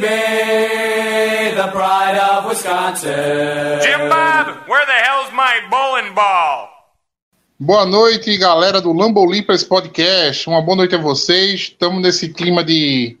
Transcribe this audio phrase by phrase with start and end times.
[0.00, 3.80] Baby, the pride of Wisconsin.
[3.80, 6.68] Jim Bob, where the hell's my bowling ball?
[7.58, 10.46] Boa noite, galera do Lambolimpas Podcast.
[10.48, 11.60] Uma boa noite a vocês.
[11.62, 13.16] Estamos nesse clima de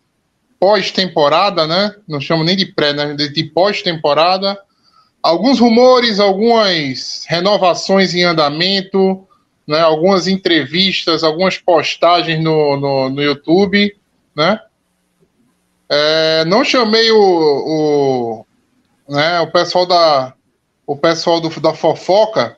[0.60, 1.94] pós-temporada, né?
[2.06, 3.14] Não chamo nem de pré, né?
[3.14, 4.58] De, de pós-temporada.
[5.22, 9.26] Alguns rumores, algumas renovações em andamento,
[9.66, 9.80] né?
[9.80, 13.96] Algumas entrevistas, algumas postagens no, no, no YouTube,
[14.36, 14.60] né?
[15.88, 18.46] É, não chamei o, o,
[19.08, 20.34] né, o pessoal da
[20.86, 22.56] o pessoal do, da fofoca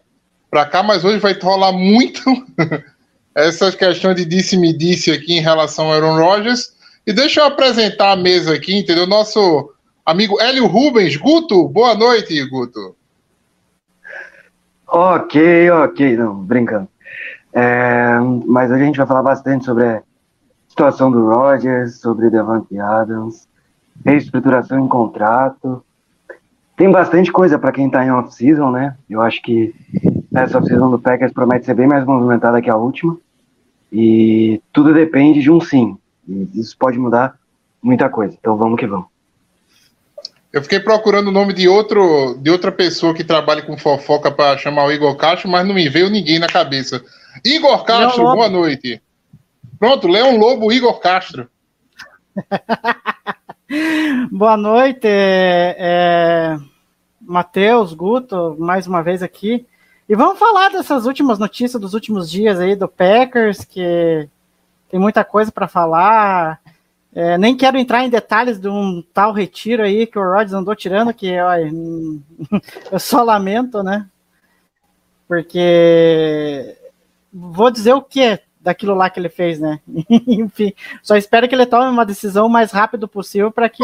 [0.50, 2.22] para cá, mas hoje vai rolar muito
[3.34, 6.76] essas questões de disse-me disse aqui em relação ao Aaron Rodgers.
[7.06, 9.06] E deixa eu apresentar a mesa aqui, entendeu?
[9.06, 9.72] Nosso
[10.04, 11.16] amigo Hélio Rubens.
[11.16, 12.94] Guto, boa noite, Guto.
[14.86, 16.88] Ok, ok, não, brincando.
[17.52, 20.02] É, mas a gente vai falar bastante sobre
[20.78, 23.48] situação do Rodgers, sobre Devante Adams,
[24.06, 25.84] reestruturação em contrato.
[26.76, 28.96] Tem bastante coisa para quem está em off-season, né?
[29.10, 29.74] Eu acho que
[30.32, 33.18] essa off-season do Packers promete ser bem mais movimentada que a última.
[33.92, 35.98] E tudo depende de um sim.
[36.28, 37.34] E isso pode mudar
[37.82, 38.36] muita coisa.
[38.38, 39.06] Então vamos que vamos.
[40.52, 44.56] Eu fiquei procurando o nome de, outro, de outra pessoa que trabalha com fofoca para
[44.56, 47.02] chamar o Igor Castro, mas não me veio ninguém na cabeça.
[47.44, 49.02] Igor Castro, Leão boa noite.
[49.78, 51.48] Pronto, Leão Lobo, Igor Castro.
[54.32, 56.56] Boa noite, é,
[57.20, 59.64] Matheus, Guto, mais uma vez aqui.
[60.08, 64.28] E vamos falar dessas últimas notícias dos últimos dias aí do Packers, que
[64.90, 66.60] tem muita coisa para falar.
[67.14, 70.74] É, nem quero entrar em detalhes de um tal retiro aí que o Rodgers andou
[70.74, 71.70] tirando, que olha,
[72.90, 74.08] eu só lamento, né?
[75.28, 76.76] Porque
[77.32, 79.80] vou dizer o que daquilo lá que ele fez, né?
[80.10, 83.82] Enfim, só espero que ele tome uma decisão o mais rápido possível para que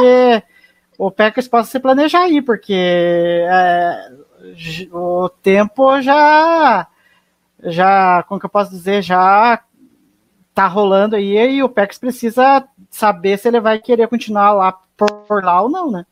[0.98, 4.12] o Packers possa se planejar aí, porque é,
[4.92, 6.86] o tempo já,
[7.62, 9.62] já, como que eu posso dizer, já
[10.54, 15.42] tá rolando aí e o Packers precisa saber se ele vai querer continuar lá por
[15.42, 16.04] lá ou não, né?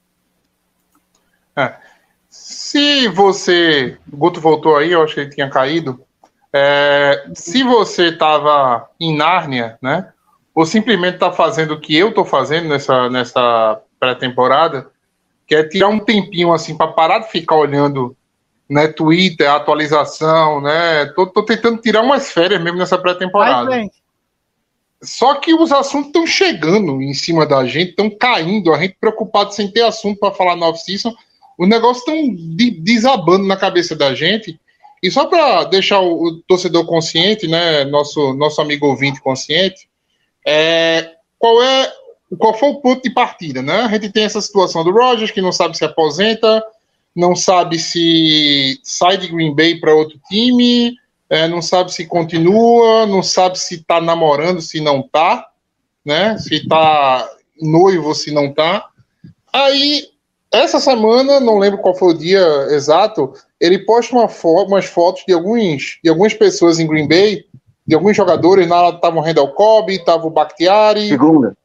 [1.54, 1.76] É.
[2.30, 3.98] Se você.
[4.10, 6.02] O Guto voltou aí, eu acho que ele tinha caído.
[6.52, 10.12] É, se você estava em Nárnia, né?
[10.54, 14.90] Ou simplesmente está fazendo o que eu estou fazendo nessa, nessa pré-temporada,
[15.46, 18.14] que é tirar um tempinho assim para parar de ficar olhando
[18.68, 21.06] né, Twitter, atualização, né?
[21.14, 23.70] Tô, tô tentando tirar umas férias mesmo nessa pré-temporada.
[25.02, 29.52] Só que os assuntos estão chegando em cima da gente, estão caindo, a gente preocupado
[29.52, 31.12] sem ter assunto para falar no off-season,
[31.58, 34.58] os negócios estão de- desabando na cabeça da gente.
[35.02, 39.88] E só para deixar o, o torcedor consciente, né, nosso, nosso amigo ouvinte consciente,
[40.46, 41.92] é, qual é
[42.38, 43.82] qual foi o ponto de partida, né?
[43.82, 46.64] A gente tem essa situação do Rogers que não sabe se aposenta,
[47.14, 50.96] não sabe se sai de Green Bay para outro time,
[51.28, 55.46] é, não sabe se continua, não sabe se está namorando, se não tá,
[56.04, 56.38] né?
[56.38, 57.28] Se está
[57.60, 58.88] noivo, se não tá.
[59.52, 60.08] Aí,
[60.52, 65.24] essa semana, não lembro qual foi o dia exato, ele posta uma fo umas fotos
[65.26, 67.46] de, alguns, de algumas pessoas em Green Bay,
[67.86, 71.56] de alguns jogadores, lá estava o Randall Cobb, estava o Bakhtiari, Segunda.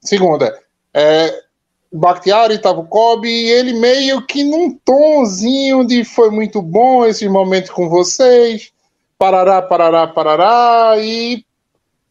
[0.00, 0.58] Segunda,
[0.94, 1.42] é,
[1.90, 7.04] o Bakhtiari estava o Kobe e ele meio que num tonzinho de foi muito bom
[7.06, 8.70] esses momentos com vocês,
[9.18, 11.44] parará, parará, parará, e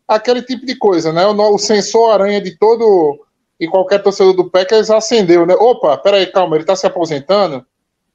[0.08, 1.26] aquele tipo de coisa, né?
[1.28, 3.20] O, o sensor aranha de todo
[3.60, 5.56] e qualquer torcedor do Packers acendeu, né?
[5.56, 7.66] Opa, peraí, calma, ele está se aposentando,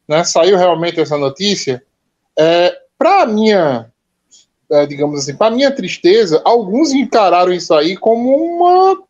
[0.09, 0.25] né?
[0.25, 1.83] Saiu realmente essa notícia.
[2.39, 3.91] É, para minha,
[4.71, 9.03] é, digamos assim, para minha tristeza, alguns encararam isso aí como uma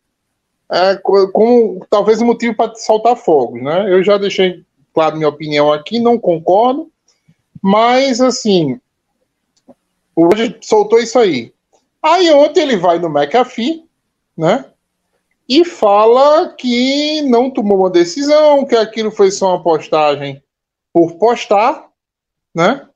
[0.71, 3.91] é, co- como talvez um motivo para soltar fogos, né?
[3.91, 4.63] Eu já deixei
[4.93, 6.91] claro minha opinião aqui, não concordo,
[7.61, 8.79] mas assim,
[10.15, 10.29] o
[10.61, 11.53] soltou isso aí.
[12.01, 13.85] Aí ontem ele vai no McAfee,
[14.37, 14.65] né?
[15.47, 20.41] E fala que não tomou uma decisão, que aquilo foi só uma postagem
[20.93, 21.87] por postar,
[22.55, 22.87] né?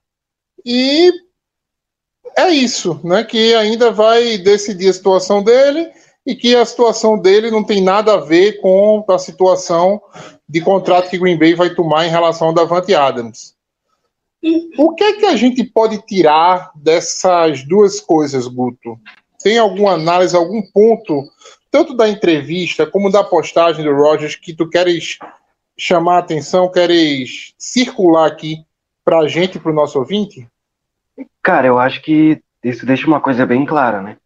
[0.66, 1.12] E
[2.38, 3.24] é isso, né?
[3.24, 5.92] Que ainda vai decidir a situação dele
[6.26, 10.02] e que a situação dele não tem nada a ver com a situação
[10.48, 13.56] de contrato que Green Bay vai tomar em relação ao Davante Adams.
[14.78, 19.00] O que é que a gente pode tirar dessas duas coisas, Guto?
[19.42, 21.24] Tem alguma análise, algum ponto,
[21.78, 25.20] tanto da entrevista como da postagem do Rogers, que tu queres
[25.78, 28.66] chamar a atenção, queres circular aqui
[29.06, 30.48] para a gente, para o nosso ouvinte?
[31.44, 34.18] Cara, eu acho que isso deixa uma coisa bem clara, né?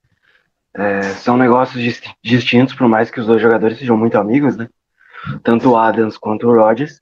[0.74, 4.70] É, são negócios dis- distintos, por mais que os dois jogadores sejam muito amigos, né?
[5.44, 7.02] Tanto o Adams quanto o Rodgers.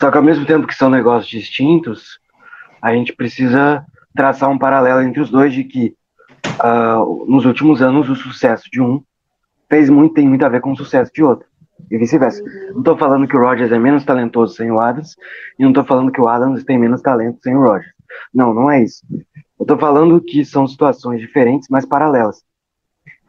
[0.00, 2.20] Só que ao mesmo tempo que são negócios distintos,
[2.80, 3.84] a gente precisa
[4.14, 5.96] traçar um paralelo entre os dois de que
[6.60, 9.02] ah, nos últimos anos o sucesso de um
[9.70, 11.48] fez muito, tem muito a ver com o sucesso de outro.
[11.90, 12.42] E vice-versa.
[12.74, 15.16] Não tô falando que o Rodgers é menos talentoso sem o Adams,
[15.58, 17.94] e não tô falando que o Adams tem menos talento sem o Rodgers.
[18.34, 19.02] Não, não é isso.
[19.58, 22.42] Eu tô falando que são situações diferentes, mas paralelas.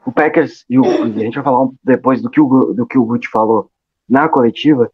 [0.05, 2.85] O Packers, e, o, e a gente vai falar um- depois do que o, do
[2.87, 3.69] que o Gucci falou
[4.09, 4.91] na coletiva,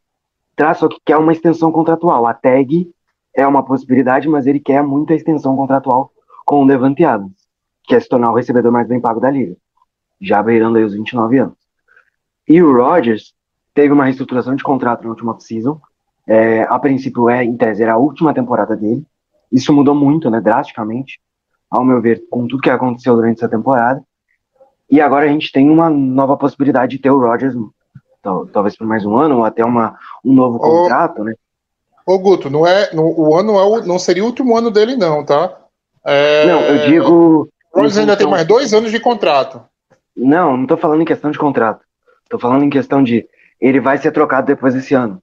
[0.56, 2.28] traça que quer uma extensão contratual.
[2.28, 2.92] A tag
[3.36, 6.12] é uma possibilidade, mas ele quer muita extensão contratual
[6.46, 7.38] com o Devante Adams,
[7.84, 9.56] que é se tornar o recebedor mais bem pago da liga,
[10.20, 11.56] já beirando aí os 29 anos.
[12.48, 13.34] E o Rodgers
[13.74, 15.80] teve uma reestruturação de contrato na última season.
[16.26, 19.06] É, a princípio, é, em tese, era a última temporada dele.
[19.52, 21.20] Isso mudou muito, né, drasticamente,
[21.70, 24.02] ao meu ver, com tudo que aconteceu durante essa temporada.
[24.90, 27.56] E agora a gente tem uma nova possibilidade de ter o Rodgers,
[28.22, 30.60] tal- talvez por mais um ano, ou até uma, um novo Ô.
[30.60, 31.34] contrato, né?
[32.06, 34.96] Ô, Guto, não é, o ano não, é o- não seria o último ano dele,
[34.96, 35.58] não, tá?
[36.06, 37.12] É, Não, eu digo.
[37.14, 39.62] O Rodgers ainda tem mais dois anos de contrato.
[40.18, 41.82] Não, não tô falando em questão de contrato.
[42.30, 43.28] Tô falando em questão de
[43.62, 45.22] ele vai ser trocado depois desse ano.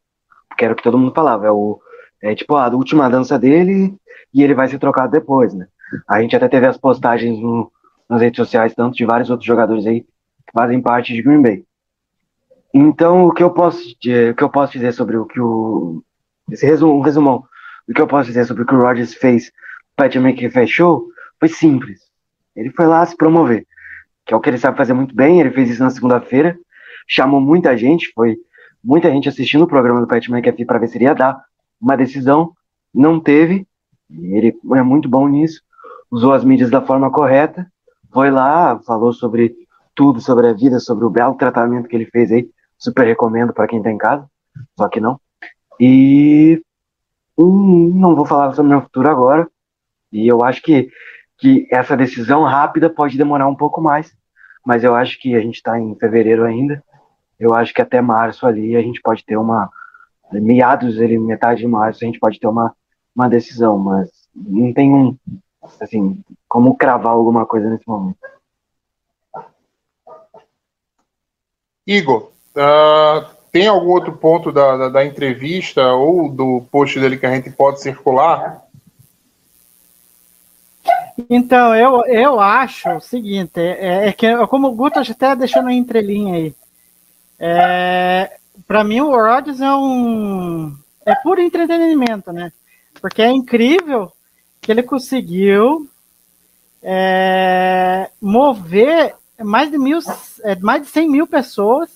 [0.48, 1.46] Porque era o que todo mundo falava.
[1.46, 1.80] É, o,
[2.22, 3.94] é tipo a última dança dele
[4.32, 5.66] e ele vai ser trocado depois, né?
[6.08, 7.70] A gente até teve as postagens no-
[8.08, 11.64] nas redes sociais, tanto de vários outros jogadores aí que fazem parte de Green Bay.
[12.72, 16.02] Então, o que eu posso, o que eu posso dizer sobre o que o.
[16.50, 17.44] Esse resumo, um resumão.
[17.88, 21.06] O que eu posso dizer sobre o que o Rodgers fez, o Pat McAfee fechou,
[21.38, 22.00] foi simples.
[22.56, 23.66] Ele foi lá se promover
[24.24, 25.40] que é o que ele sabe fazer muito bem.
[25.40, 26.58] Ele fez isso na segunda-feira,
[27.06, 28.36] chamou muita gente, foi
[28.82, 31.42] muita gente assistindo o programa do Pat McAfee para ver se ia dar
[31.80, 32.52] uma decisão,
[32.92, 33.66] não teve.
[34.10, 35.60] E ele é muito bom nisso,
[36.10, 37.66] usou as mídias da forma correta,
[38.12, 39.54] foi lá, falou sobre
[39.94, 42.48] tudo, sobre a vida, sobre o belo tratamento que ele fez aí.
[42.78, 44.28] Super recomendo para quem tá em casa,
[44.78, 45.18] só que não.
[45.80, 46.62] E
[47.36, 49.48] hum, não vou falar sobre o meu futuro agora.
[50.12, 50.88] E eu acho que
[51.38, 54.12] que essa decisão rápida pode demorar um pouco mais,
[54.64, 56.82] mas eu acho que a gente está em fevereiro ainda.
[57.38, 59.70] Eu acho que até março ali a gente pode ter uma
[60.32, 62.74] meados ali, metade de março a gente pode ter uma
[63.14, 65.16] uma decisão, mas não tem um
[65.80, 68.18] assim como cravar alguma coisa nesse momento.
[71.86, 77.26] Igor, ah, tem algum outro ponto da, da, da entrevista ou do post dele que
[77.26, 78.63] a gente pode circular?
[81.30, 85.72] Então, eu, eu acho o seguinte, é, é que como o Guto até deixou na
[85.72, 86.54] entrelinha aí,
[87.38, 90.76] é, para mim o Rodgers é um
[91.06, 92.52] é puro entretenimento, né?
[93.00, 94.10] Porque é incrível
[94.60, 95.88] que ele conseguiu
[96.82, 99.98] é, mover mais de mil,
[100.42, 101.90] é, mais de 100 mil pessoas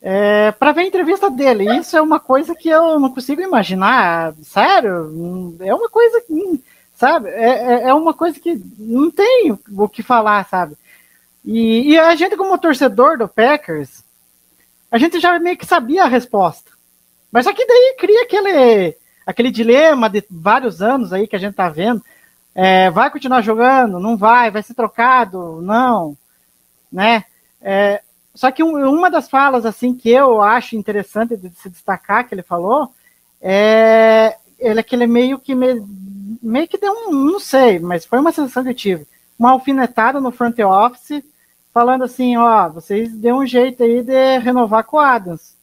[0.00, 1.76] é, para ver a entrevista dele.
[1.76, 5.56] Isso é uma coisa que eu não consigo imaginar, sério.
[5.60, 6.62] É uma coisa que
[6.98, 7.28] sabe?
[7.28, 10.76] É, é, é uma coisa que não tem o que falar, sabe?
[11.44, 14.04] E, e, a gente, como torcedor do Packers,
[14.90, 16.72] a gente já meio que sabia a resposta.
[17.30, 21.54] Mas só que daí cria aquele, aquele dilema de vários anos aí que a gente
[21.54, 22.02] tá vendo.
[22.52, 24.00] É, vai continuar jogando?
[24.00, 24.50] Não vai?
[24.50, 25.62] Vai ser trocado?
[25.62, 26.16] Não.
[26.90, 27.24] Né?
[27.62, 28.02] É,
[28.34, 32.34] só que um, uma das falas assim que eu acho interessante de se destacar que
[32.34, 32.92] ele falou
[33.40, 35.80] é ele aquele meio que me,
[36.42, 39.06] meio que deu um, não sei, mas foi uma sensação que eu tive,
[39.38, 41.22] uma alfinetada no front office,
[41.72, 45.54] falando assim, ó, vocês dêem um jeito aí de renovar com o Adams,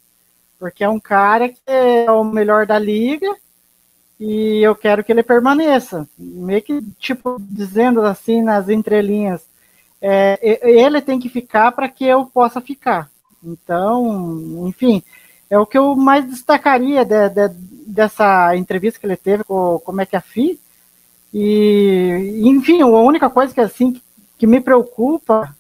[0.60, 3.36] porque é um cara que é o melhor da liga
[4.20, 9.46] e eu quero que ele permaneça, meio que tipo dizendo assim nas entrelinhas,
[10.02, 13.10] é, ele tem que ficar para que eu possa ficar.
[13.44, 15.04] Então, enfim,
[15.50, 17.50] é o que eu mais destacaria de, de,
[17.88, 20.60] dessa entrevista que ele teve com, com o McAfee.
[21.38, 24.02] E, enfim, a única coisa que assim
[24.38, 25.54] que me preocupa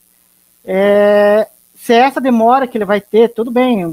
[0.63, 3.83] é se é essa demora que ele vai ter, tudo bem,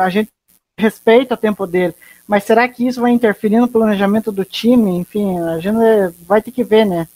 [0.00, 0.30] a gente
[0.78, 1.92] respeita o tempo dele,
[2.24, 4.92] mas será que isso vai interferir no planejamento do time?
[4.92, 5.76] Enfim, a gente
[6.24, 7.08] vai ter que ver, né?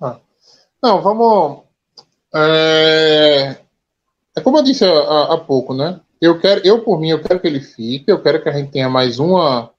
[0.00, 0.18] Ah.
[0.82, 1.60] Não, vamos.
[2.34, 3.56] É,
[4.36, 6.00] é como eu disse há, há pouco, né?
[6.20, 8.72] Eu quero, eu por mim, eu quero que ele fique, eu quero que a gente
[8.72, 9.70] tenha mais uma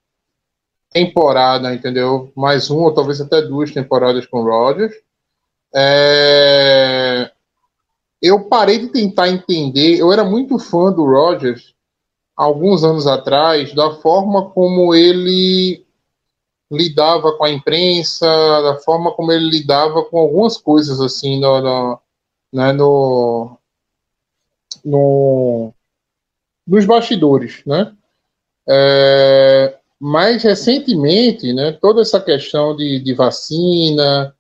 [0.94, 2.32] temporada, entendeu?
[2.36, 4.94] Mais uma, ou talvez até duas temporadas com o Rodgers.
[5.76, 7.32] É,
[8.22, 11.74] Eu parei de tentar entender, eu era muito fã do Rodgers
[12.38, 15.86] alguns anos atrás, da forma como ele
[16.72, 18.26] lidava com a imprensa,
[18.64, 22.00] da forma como ele lidava com algumas coisas assim no, no,
[22.54, 23.58] né, no,
[24.84, 25.74] no-
[26.68, 27.96] nos bastidores, né?
[28.70, 34.36] É, mais recentemente, né, toda essa questão de, de vacina,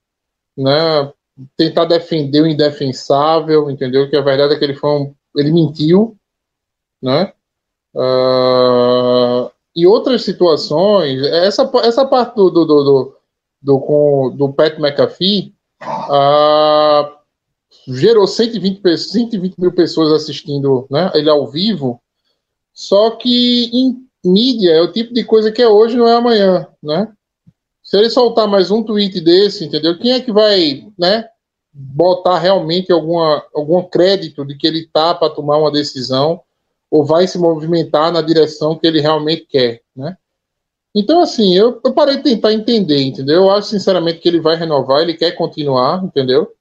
[0.57, 1.13] né,
[1.55, 4.09] tentar defender o indefensável, entendeu?
[4.09, 6.17] Que a verdade é que ele foi um, ele mentiu,
[6.99, 7.31] né?
[7.95, 13.17] Ah, e outras situações, essa, essa parte do, do, do, do,
[13.61, 17.19] do, com, do Pat McAfee ah,
[17.87, 22.01] gerou 120, pe- 120 mil pessoas assistindo né, ele ao vivo,
[22.73, 26.67] só que em mídia é o tipo de coisa que é hoje, não é amanhã,
[26.81, 27.11] né?
[27.83, 29.97] Se ele soltar mais um tweet desse, entendeu?
[29.97, 31.27] Quem é que vai, né,
[31.73, 36.41] botar realmente alguma, algum crédito de que ele tá para tomar uma decisão
[36.89, 40.17] ou vai se movimentar na direção que ele realmente quer, né?
[40.93, 43.43] Então, assim, eu, eu parei de tentar entender, entendeu?
[43.43, 46.51] Eu acho, sinceramente, que ele vai renovar, ele quer continuar, entendeu?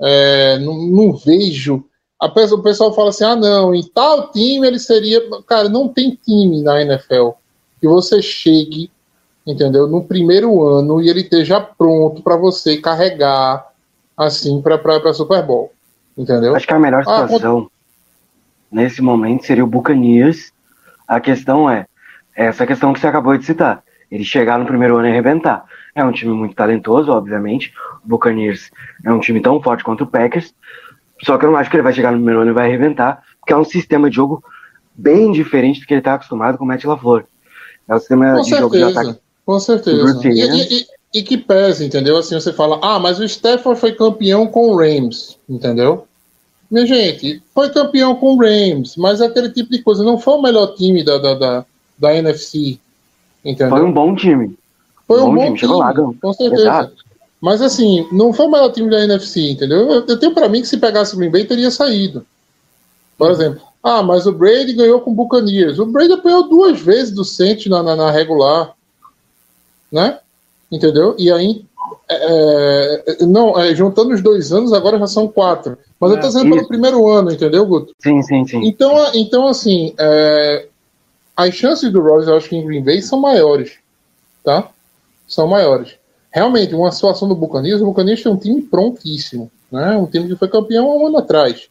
[0.00, 1.82] É, não, não vejo.
[2.22, 5.20] A pessoa, o pessoal fala assim: ah, não, em tal time ele seria.
[5.44, 7.30] Cara, não tem time na NFL
[7.80, 8.88] que você chegue,
[9.44, 9.88] entendeu?
[9.88, 13.66] No primeiro ano e ele esteja pronto para você carregar,
[14.16, 15.72] assim, para Super Bowl,
[16.16, 16.54] entendeu?
[16.54, 17.68] Acho que a melhor Ah, situação
[18.70, 20.52] nesse momento seria o Buccaneers.
[21.08, 21.86] A questão é,
[22.36, 23.82] essa questão que você acabou de citar.
[24.08, 25.64] Ele chegar no primeiro ano e arrebentar.
[25.92, 27.74] É um time muito talentoso, obviamente.
[28.04, 28.70] O Buccaneers
[29.04, 30.54] é um time tão forte quanto o Packers.
[31.24, 33.22] Só que eu não acho que ele vai chegar no primeiro ano e vai arrebentar,
[33.40, 34.42] porque é um sistema de jogo
[34.94, 37.24] bem diferente do que ele está acostumado com o Matt LaFleur.
[37.88, 39.20] É um sistema Com de jogo de certeza, ataque.
[39.46, 39.96] com certeza.
[40.02, 42.16] Bruce E, e- e- e que pese, entendeu?
[42.16, 46.06] Assim, você fala, ah, mas o Stafford foi campeão com o Rams, entendeu?
[46.70, 50.34] Minha gente, foi campeão com o Rams, mas é aquele tipo de coisa, não foi
[50.34, 51.64] o melhor time da, da, da,
[51.98, 52.78] da NFC,
[53.44, 53.76] entendeu?
[53.76, 54.56] Foi um bom time.
[55.06, 56.62] Foi um bom bom time, time, chegou lá, com certeza.
[56.62, 56.94] Exato.
[57.42, 59.90] Mas assim, não foi o melhor time da NFC, entendeu?
[59.90, 62.24] Eu, eu tenho pra mim que se pegasse o Green Bay teria saído.
[63.18, 65.80] Por exemplo, ah, mas o Brady ganhou com o Buccaneers.
[65.80, 68.74] O Brady apanhou duas vezes do Saints na, na, na regular,
[69.90, 70.20] né?
[70.70, 71.16] Entendeu?
[71.18, 71.64] E aí,
[72.08, 75.76] é, é, não, é, juntando os dois anos, agora já são quatro.
[75.98, 76.68] Mas eu tô dizendo pelo Isso.
[76.68, 77.92] primeiro ano, entendeu, Guto?
[77.98, 78.64] Sim, sim, sim.
[78.64, 80.68] Então, então assim, é,
[81.36, 83.78] as chances do Rodgers, eu acho que em Green Bay são maiores,
[84.44, 84.70] tá?
[85.26, 86.00] São maiores.
[86.32, 89.96] Realmente, uma situação do Buccaneers, o Buccaneers tem um time prontíssimo, né?
[89.96, 91.68] Um time que foi campeão há um ano atrás,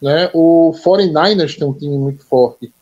[0.00, 0.30] né?
[0.32, 2.72] O 49ers tem um time muito forte,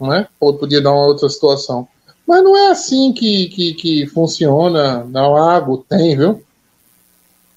[0.00, 0.26] né?
[0.40, 1.86] Ou podia dar uma outra situação.
[2.26, 5.04] Mas não é assim que, que, que funciona.
[5.04, 6.42] Não, Água, tem, viu?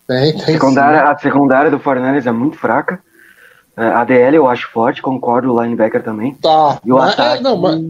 [0.07, 0.45] Tem, tem.
[0.45, 1.05] Secundária, sim.
[1.05, 2.99] a secundária do Fortnite é muito fraca.
[3.77, 6.35] É, A DL eu acho forte, concordo, o linebacker também.
[6.35, 6.79] Tá.
[6.83, 7.81] E o Mas, é, ataque não, mas,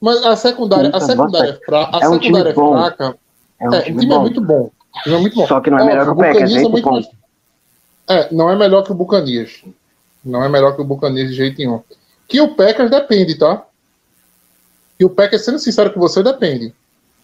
[0.00, 1.96] mas a secundária, a secundária é fraca.
[1.96, 3.16] A é um secundária é fraca.
[3.58, 4.70] é um É, o time time é muito bom.
[5.06, 5.46] É muito bom.
[5.46, 7.08] Só que não é melhor que o Packers, é é esse muito ponto.
[8.08, 9.64] É, não é melhor que o Buccaneers.
[10.24, 11.80] Não é melhor que o Buccaneers de jeito nenhum.
[12.28, 13.62] Que o Packers depende, tá?
[14.98, 16.74] Que o Packers, sendo sincero com você, depende.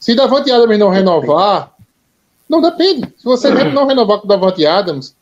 [0.01, 1.73] Se Davante Adams não renovar,
[2.49, 3.13] não depende.
[3.19, 5.15] Se você mesmo não renovar com o Davante Adams,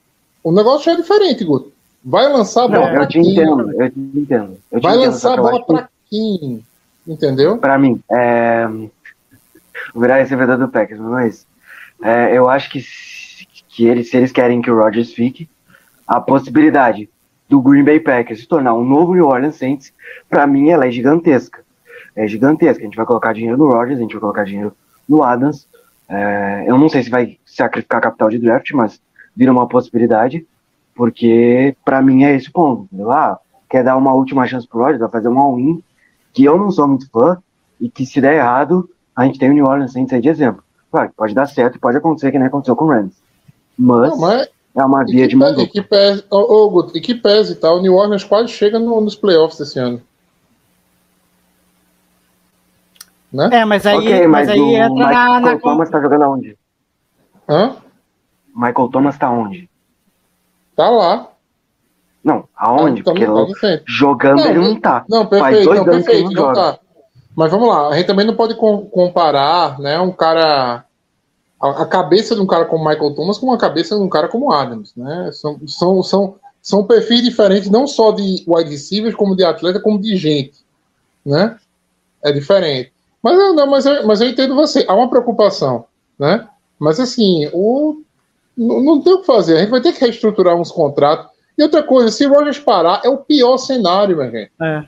[0.42, 1.72] o negócio já é diferente, Guto.
[2.04, 3.32] Vai lançar a bola Não, pra eu te quem?
[3.32, 4.58] entendo, eu te entendo.
[4.70, 6.64] Eu te Vai entendo, lançar a bola acho que- pra quem?
[7.06, 7.58] Entendeu?
[7.58, 8.68] Pra mim, é...
[9.94, 11.46] virar recebedor do Packers, mas
[12.02, 15.48] é, eu acho que, se- que eles, se eles querem que o Rodgers fique,
[16.06, 17.08] a possibilidade
[17.48, 19.92] do Green Bay Packers se tornar um novo New Orleans Saints,
[20.28, 21.64] pra mim ela é gigantesca.
[22.14, 22.82] É gigantesca.
[22.82, 24.72] A gente vai colocar dinheiro no Rodgers, a gente vai colocar dinheiro
[25.08, 25.68] no Adams.
[26.08, 29.00] É, eu não sei se vai sacrificar capital de draft, mas
[29.36, 30.46] vira uma possibilidade,
[30.94, 32.88] porque pra mim é esse ponto.
[33.10, 33.38] Ah,
[33.68, 35.82] quer dar uma última chance pro Rodgers, vai fazer um all-in,
[36.32, 37.38] que eu não sou muito fã,
[37.80, 40.62] e que se der errado, a gente tem o New Orleans Saints aí de exemplo.
[40.96, 43.12] Claro, pode dar certo e pode acontecer que nem aconteceu com o Rams.
[43.76, 45.68] Mas, Não, mas é uma E via que, de mão e dupla.
[45.68, 48.98] que pese, ô, Guto, e que pese e tal, o New Orleans quase chega no-
[49.02, 50.00] nos playoffs esse ano.
[53.30, 53.50] Né?
[53.52, 56.22] É, mas aí, ok, mas mas, aí o entra Michael na, na Thomas tá jogando
[56.22, 56.56] aonde?
[57.46, 57.76] Hã?
[58.54, 59.68] Michael Thomas tá onde?
[60.74, 61.28] Tá lá.
[62.24, 63.02] Não, aonde?
[63.02, 65.04] Tá, Porque tá, tá jogando ele não tá.
[65.10, 66.72] Não, Faz perfeito, dois não, anos que ele perfeito, não não joga.
[66.72, 66.78] tá.
[67.36, 70.85] Mas vamos lá, a gente também não pode com- comparar, né, um cara
[71.60, 74.28] a, a cabeça de um cara como Michael Thomas com a cabeça de um cara
[74.28, 75.30] como Adams, né?
[75.32, 80.00] São, são, são, são perfis diferentes, não só de wide receivers, como de atleta, como
[80.00, 80.58] de gente,
[81.24, 81.56] né?
[82.22, 82.92] É diferente.
[83.22, 84.84] Mas, eu- não, mas, eu, mas eu entendo você.
[84.86, 85.86] Há uma preocupação,
[86.18, 86.46] né?
[86.78, 88.02] Mas assim, o,
[88.56, 89.56] não, não tem o que fazer.
[89.56, 91.34] A gente vai ter que reestruturar uns contratos.
[91.58, 94.52] E outra coisa, se o Rogers parar, é o pior cenário, minha gente.
[94.60, 94.84] É.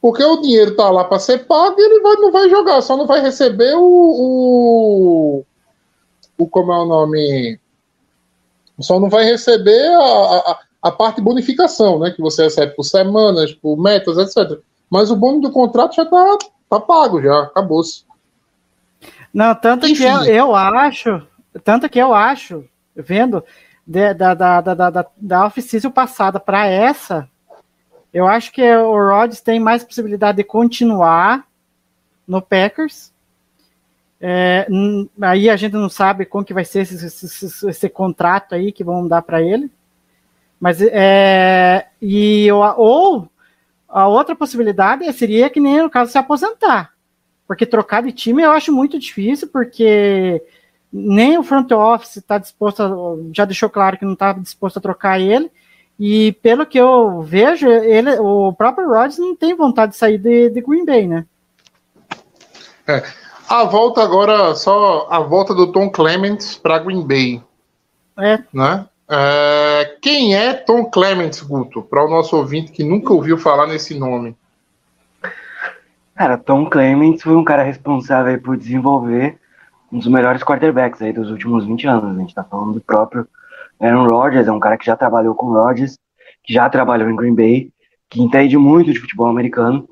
[0.00, 2.96] Porque o dinheiro tá lá para ser pago e ele vai, não vai jogar, só
[2.96, 5.44] não vai receber o, o,
[6.38, 7.58] o como é o nome,
[8.80, 12.84] só não vai receber a, a, a parte de bonificação, né, que você recebe por
[12.84, 14.58] semanas, por metas, etc.
[14.90, 18.04] Mas o bônus do contrato já tá, tá pago, já acabou-se.
[19.32, 20.02] Não, tanto Enfim.
[20.02, 21.26] que eu, eu acho,
[21.64, 23.42] tanto que eu acho, vendo
[23.86, 27.28] de- da, da, da, da, da, off-season passada para essa,
[28.12, 31.46] eu acho que o Rodgers tem mais possibilidade de continuar
[32.26, 33.10] no Packers.
[34.24, 34.68] É,
[35.20, 38.84] aí a gente não sabe como que vai ser esse, esse, esse- contrato aí que
[38.84, 39.68] vão dar para ele.
[40.60, 43.28] Mas é, e ou
[43.88, 46.92] a outra possibilidade seria que nem no caso se aposentar.
[47.48, 50.40] Porque trocar de time eu acho muito difícil, porque
[50.92, 52.90] nem o front office está disposto, a,
[53.34, 55.50] já deixou claro que não está disposto a trocar ele.
[55.98, 60.48] E pelo que eu vejo, ele, o próprio Rodgers não tem vontade de sair de,
[60.48, 61.26] de Green Bay, né?
[63.52, 67.42] A volta agora, só a volta do Tom Clements para Green Bay,
[68.18, 68.86] É, né?
[69.06, 71.82] É, quem é Tom Clements, Guto?
[71.82, 74.34] Para o nosso ouvinte que nunca ouviu falar nesse nome.
[76.14, 79.38] Cara, Tom Clements foi um cara responsável por desenvolver
[79.92, 82.16] um dos melhores quarterbacks aí dos últimos 20 anos.
[82.16, 83.28] A gente tá falando do próprio
[83.78, 85.98] Aaron Rodgers, é um cara que já trabalhou com o Rodgers,
[86.42, 87.70] que já trabalhou em Green Bay,
[88.08, 89.86] que entende muito de futebol americano.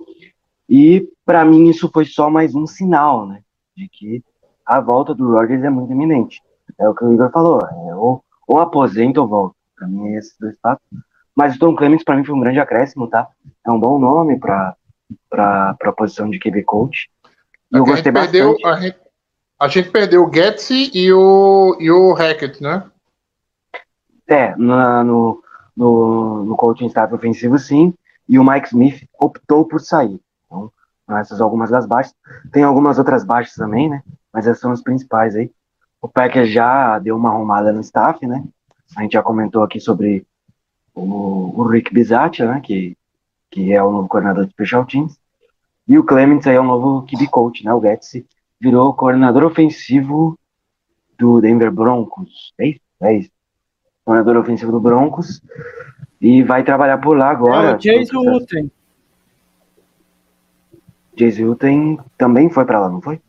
[0.67, 3.43] E para mim isso foi só mais um sinal, né,
[3.81, 4.25] de que
[4.67, 6.43] a volta do Rodgers é muito iminente.
[6.79, 9.57] É o que o Igor falou, é ou, ou aposenta ou volta.
[9.77, 10.87] Para mim é esses dois fatos.
[11.35, 13.29] Mas o Tom Clements para mim foi um grande acréscimo, tá?
[13.67, 14.77] É um bom nome para
[15.31, 17.11] a posição de QB coach.
[17.73, 18.67] E eu a, gente gostei perdeu, bastante.
[18.67, 18.99] a, gente,
[19.59, 22.85] a gente perdeu o Getzi e o, e o Hackett, né?
[24.29, 25.43] É, na- no,
[25.77, 27.95] no, no coaching staff ofensivo, sim.
[28.29, 30.21] E o Mike Smith optou por sair.
[30.47, 30.71] Então,
[31.19, 32.15] essas algumas das baixas.
[32.53, 34.03] Tem algumas outras baixas também, né?
[34.33, 35.51] Mas essas são as principais aí.
[36.01, 38.45] O Packers já deu uma arrumada no staff, né?
[38.97, 40.27] A gente já comentou aqui sobre
[40.95, 42.61] o, o Rick Bisaccia, né?
[42.61, 42.97] Que,
[43.51, 45.19] que é o novo coordenador de Special Teams.
[45.87, 47.73] E o Clements aí é o novo QB coach, né?
[47.75, 48.23] O Getz
[48.61, 50.39] virou coordenador ofensivo
[51.19, 52.55] do Denver Broncos.
[52.59, 52.81] É isso?
[53.01, 53.31] É isso
[54.11, 55.41] coordenador ofensivo do Broncos,
[56.21, 57.71] e vai trabalhar por lá agora.
[57.71, 58.71] é o Jason Witten.
[61.17, 63.21] Jason Hilton também foi pra lá, não foi?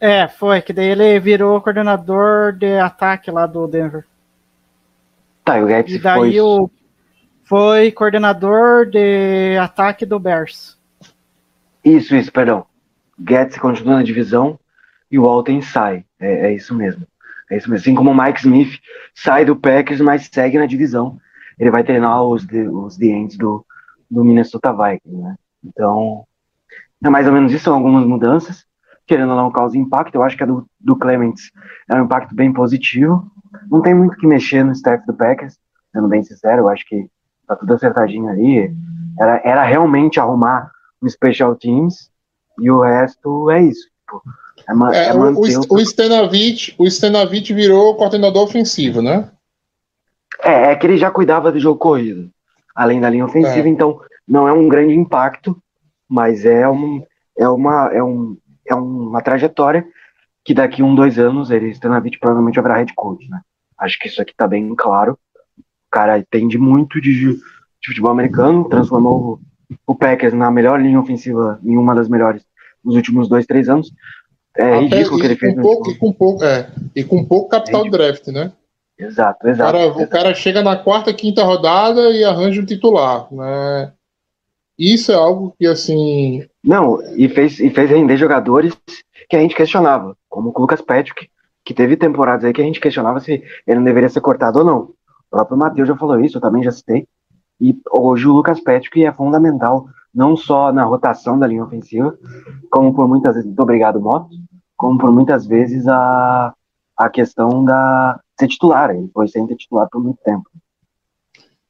[0.00, 4.04] É, foi, que daí ele virou coordenador de ataque lá do Denver.
[5.44, 6.40] Tá, e o Getz E daí foi.
[6.40, 6.70] o
[7.44, 10.78] foi coordenador de ataque do Bears.
[11.84, 12.64] Isso, isso, perdão.
[13.28, 14.58] Getz continua na divisão
[15.10, 16.04] e o Alton sai.
[16.18, 17.06] É, é isso mesmo.
[17.50, 17.82] É isso mesmo.
[17.82, 18.80] Assim como o Mike Smith
[19.14, 21.18] sai do Packers, mas segue na divisão.
[21.58, 23.64] Ele vai treinar os, os The Ends do,
[24.10, 25.36] do Minnesota Vikings, né?
[25.64, 26.24] Então,
[27.04, 27.64] é mais ou menos isso.
[27.64, 28.64] São algumas mudanças.
[29.06, 30.14] Querendo ou não, causa impacto.
[30.14, 31.50] Eu acho que a do, do Clements
[31.90, 33.30] é um impacto bem positivo.
[33.70, 35.58] Não tem muito o que mexer no staff do Packers,
[35.92, 36.62] sendo bem sincero.
[36.62, 37.08] Eu acho que
[37.46, 38.74] tá tudo acertadinho ali.
[39.18, 40.70] Era, era realmente arrumar
[41.00, 42.10] o Special Teams
[42.60, 43.88] e o resto é isso.
[44.06, 44.22] Tipo,
[44.68, 45.40] é, ma- É, é o, o-
[45.76, 49.30] o Stenavich, o Stenavich virou coordenador ofensivo, né?
[50.42, 52.30] É, é que ele já cuidava do jogo corrido,
[52.74, 53.70] além da linha ofensiva, É.
[53.70, 55.60] então não é um grande impacto,
[56.08, 57.02] mas é, um,
[57.38, 58.36] é, uma, é, um,
[58.68, 59.84] é uma trajetória
[60.44, 63.40] que daqui um, dois anos ele, Stanavich, provavelmente vai virar head coach, né?
[63.78, 65.18] Acho que isso aqui tá bem claro.
[65.58, 67.40] O cara entende muito de, de
[67.84, 69.40] futebol americano, transformou
[69.86, 72.44] o, o Packers na melhor linha ofensiva, em uma das melhores
[72.84, 73.92] nos últimos dois, três anos.
[74.56, 77.04] É Até- ridículo o que ele e, fez com pouco, e, com pouco, é, e
[77.04, 78.52] com pouco capital de draft, né?
[78.98, 79.72] Exato, O exato.
[79.72, 83.92] cara, o cara chega na quarta, quinta rodada e arranja um titular, né?
[84.82, 88.76] Isso é algo que, assim, Não, e fez, e fez render jogadores
[89.30, 91.28] que a gente questionava, como o Lucas Patrick,
[91.64, 94.64] que teve temporadas aí que a gente questionava se ele não deveria ser cortado ou
[94.64, 94.78] não.
[94.80, 94.94] O
[95.30, 97.06] próprio Matheus já falou isso, eu também já citei.
[97.60, 102.18] E hoje o Lucas Patrick é fundamental, não só na rotação da linha ofensiva,
[102.68, 104.30] como por muitas vezes, muito obrigado, Moto,
[104.76, 106.52] como por muitas vezes a,
[106.96, 108.90] a questão da ser titular.
[108.90, 110.50] Ele foi sempre titular por muito tempo.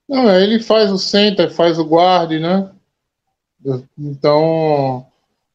[0.08, 2.70] não, é, ele faz o center, faz o guarde, né?
[3.98, 5.06] Então,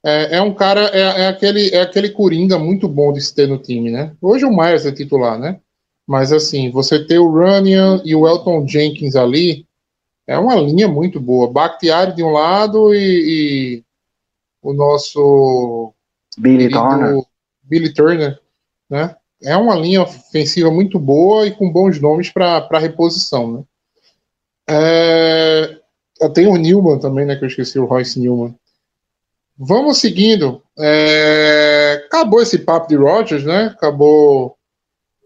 [0.03, 3.47] é, é um cara, é, é aquele, é aquele coringa muito bom de se ter
[3.47, 4.13] no time, né?
[4.21, 5.59] Hoje o Myers é titular, né?
[6.05, 9.65] Mas assim, você ter o Runyan e o Elton Jenkins ali
[10.25, 11.51] é uma linha muito boa.
[11.51, 13.83] Bakhtiari de um lado e, e
[14.61, 15.93] o nosso
[16.37, 17.21] Billy Turner.
[17.63, 18.39] Billy Turner,
[18.89, 19.15] né?
[19.43, 23.63] É uma linha ofensiva muito boa e com bons nomes para reposição, né?
[24.69, 25.76] É,
[26.34, 27.36] tem o Newman também, né?
[27.36, 28.53] Que eu esqueci, o Royce Newman.
[29.58, 30.62] Vamos seguindo.
[30.77, 33.73] É, acabou esse papo de Rogers, né?
[33.75, 34.56] Acabou.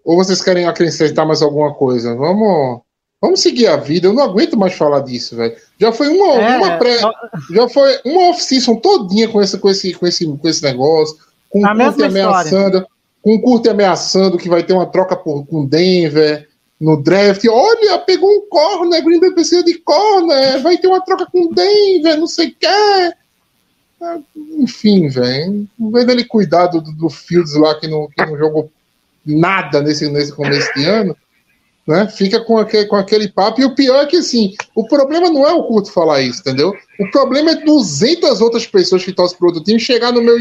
[0.06, 2.16] Ou vocês querem acrescentar mais alguma coisa?
[2.16, 2.82] Vamos,
[3.22, 4.08] vamos seguir a vida.
[4.08, 5.56] Eu não aguento mais falar disso, velho.
[5.80, 7.12] Já foi uma, É, uma pré, só-
[7.52, 11.18] já foi uma off-season todinha com esse, com esse, com esse, com esse negócio,
[11.50, 12.02] com o Curte
[12.52, 12.88] ameaçando,
[13.22, 16.48] com o Curte ameaçando que vai ter uma troca por, com Denver
[16.82, 17.46] no draft.
[17.48, 22.18] Olha, pegou um corner, Green Bay precisa de corner, vai ter uma troca com Denver,
[22.18, 23.14] não sei o que.
[24.58, 25.68] Enfim, velho.
[25.80, 28.72] Em vez dele cuidar do, do Fields lá que não, não jogou
[29.24, 31.16] nada nesse, nesse começo de ano,
[31.86, 32.08] né?
[32.08, 33.62] Fica com aquele, com aquele papo.
[33.62, 36.74] E o pior é que, assim, o problema não é o Curto falar isso, entendeu?
[37.00, 40.38] O problema é 200 outras pessoas que torcem pro outro time chegar no meu,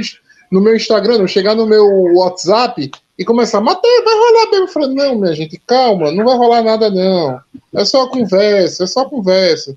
[0.50, 2.90] no meu Instagram, chegar no meu WhatsApp
[3.20, 4.60] e começar, Matheus, vai rolar bem.
[4.60, 7.38] Eu falei, não, minha gente, calma, não vai rolar nada, não.
[7.74, 9.76] É só conversa, é só conversa.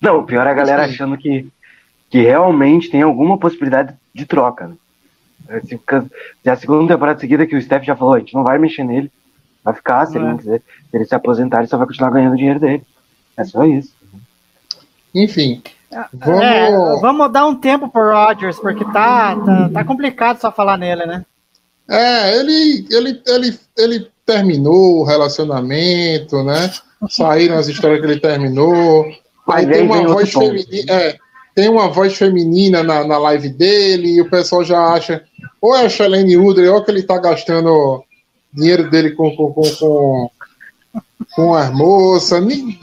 [0.00, 0.90] Não, o pior é a galera Sim.
[0.94, 1.46] achando que,
[2.10, 4.66] que realmente tem alguma possibilidade de troca.
[4.68, 4.74] Né?
[5.48, 5.80] É, se-
[6.44, 8.82] É a segunda temporada seguida que o Steph já falou, a gente não vai mexer
[8.84, 9.10] nele.
[9.64, 10.28] Vai ficar, se ele É.
[10.28, 10.58] não quiser.
[10.90, 12.82] Se ele se aposentar, ele só vai continuar ganhando dinheiro dele.
[13.36, 13.92] É só isso.
[15.14, 15.62] Enfim,
[16.12, 16.42] vamos.
[16.42, 21.06] É, vamos dar um tempo pro Rodgers, porque tá, tá, tá complicado só falar nele,
[21.06, 21.24] né?
[21.90, 26.70] É, ele, ele, ele, ele terminou o relacionamento, né?
[27.08, 29.06] Saíram as histórias que ele terminou.
[29.46, 30.92] Mas tem uma voz feminina.
[30.92, 31.16] É,
[31.54, 35.22] tem uma voz feminina na, na live dele, e o pessoal já acha.
[35.60, 38.02] Ou é a Shalene Udre, ou que ele tá gastando
[38.52, 40.30] dinheiro dele com, com, com, com,
[41.34, 42.44] com as moças.
[42.44, 42.78] ni-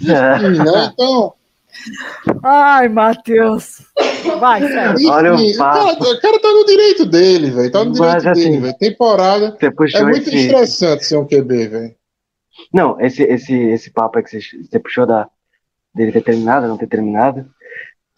[0.00, 0.90] Enfim, né?
[0.94, 1.32] Então.
[2.42, 3.82] Ai, Matheus.
[4.40, 5.10] Vai, sério.
[5.10, 7.70] Olha o cara, o cara tá no direito dele, velho.
[7.72, 8.78] Tá no Mas, direito assim, dele, velho.
[8.78, 9.56] Temporada.
[9.58, 10.36] Você puxou É muito esse.
[10.36, 11.94] estressante ser um QB, velho.
[12.72, 15.28] Não, esse, esse, esse papo aí que você, você puxou da,
[15.94, 17.46] dele ter terminado, não ter terminado.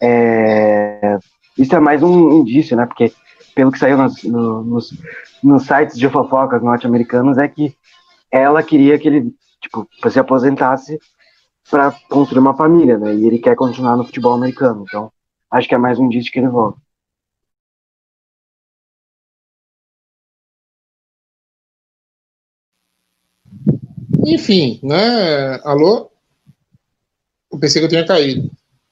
[0.01, 1.17] É,
[1.57, 2.85] isso é mais um indício, né?
[2.85, 3.11] Porque
[3.53, 4.89] pelo que saiu nos, no- nos,
[5.43, 7.75] nos sites de fofocas norte-americanos é que
[8.31, 10.97] ela queria que ele tipo, se aposentasse
[11.69, 13.15] para construir uma família, né?
[13.15, 14.85] E ele quer continuar no futebol americano.
[14.87, 15.11] Então,
[15.51, 16.79] acho que é mais um indício que ele volta.
[24.25, 25.59] Enfim, né?
[25.63, 26.09] Alô?
[27.51, 28.49] Eu pensei que eu tinha caído.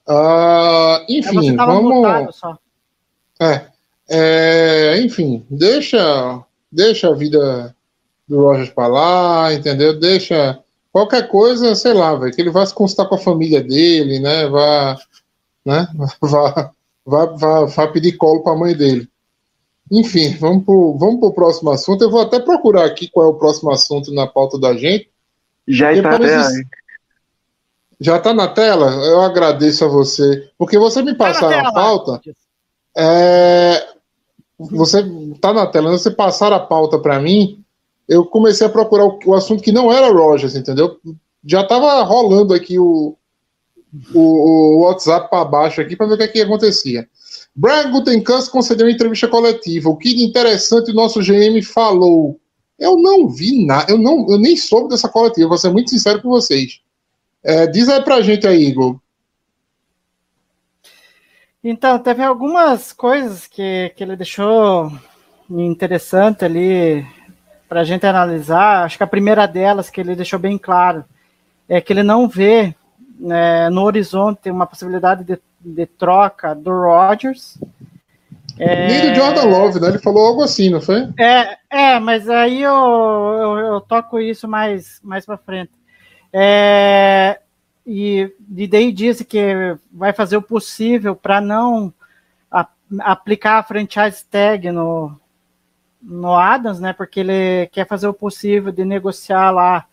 [0.08, 2.40] É, enfim, você tava vamos.
[3.40, 3.66] É,
[4.08, 7.76] é, enfim, deixa, deixa a vida
[8.26, 9.98] do Rogers pra lá, entendeu?
[9.98, 10.58] Deixa
[10.98, 14.46] qualquer coisa, sei lá, velho, que ele vá se consultar com a família dele, né?
[14.48, 14.98] Vá,
[15.64, 15.88] né?
[16.20, 16.70] Vá,
[17.06, 19.08] vá, vá, vá pedir colo pra mãe dele.
[19.90, 22.02] Enfim, vamos pro, vamos pro próximo assunto.
[22.04, 25.08] Eu vou até procurar aqui qual é o próximo assunto na pauta da gente.
[25.66, 26.40] Já está até.
[26.40, 26.62] isso-
[28.00, 28.90] Já tá na tela?
[29.06, 30.50] Eu agradeço a você.
[30.58, 31.72] Porque você me Tá na passar a tela.
[31.72, 32.20] pauta.
[32.96, 33.86] É,
[34.58, 35.02] você
[35.40, 37.57] tá na tela, você passar a pauta para mim,
[38.08, 40.98] eu comecei a procurar o, o assunto que não era Rogers, entendeu?
[41.44, 43.16] Já tava rolando aqui o,
[44.14, 47.08] o, o WhatsApp para baixo aqui para ver o que, é que acontecia.
[47.54, 49.90] Brian Gutenkast concedeu uma entrevista coletiva.
[49.90, 52.40] O que interessante o nosso GM falou.
[52.78, 56.22] Eu não vi nada, eu, não, eu nem soube dessa coletiva, vou ser muito sincero
[56.22, 56.80] com vocês.
[57.42, 59.00] É, diz aí pra gente aí, Igor.
[61.62, 64.92] Então, teve algumas coisas que, que ele deixou
[65.50, 67.04] interessante ali
[67.68, 68.84] para a gente analisar.
[68.84, 71.04] Acho que a primeira delas, que ele deixou bem claro,
[71.68, 72.74] é que ele não vê
[73.18, 77.58] né, no horizonte uma possibilidade de, de troca do Rodgers.
[78.58, 79.88] Nem do Jordan Love, né?
[79.88, 81.08] Ele falou algo assim, não foi?
[81.18, 85.70] É, é mas aí eu, eu, eu toco isso mais, mais para frente.
[86.32, 87.38] É,
[87.86, 91.92] e, e daí disse que vai fazer o possível para não
[92.50, 92.68] a-
[93.00, 95.18] aplicar a franchise tag no,
[96.02, 96.92] no Adams, né?
[96.92, 99.86] Porque ele quer fazer o possível de negociar lá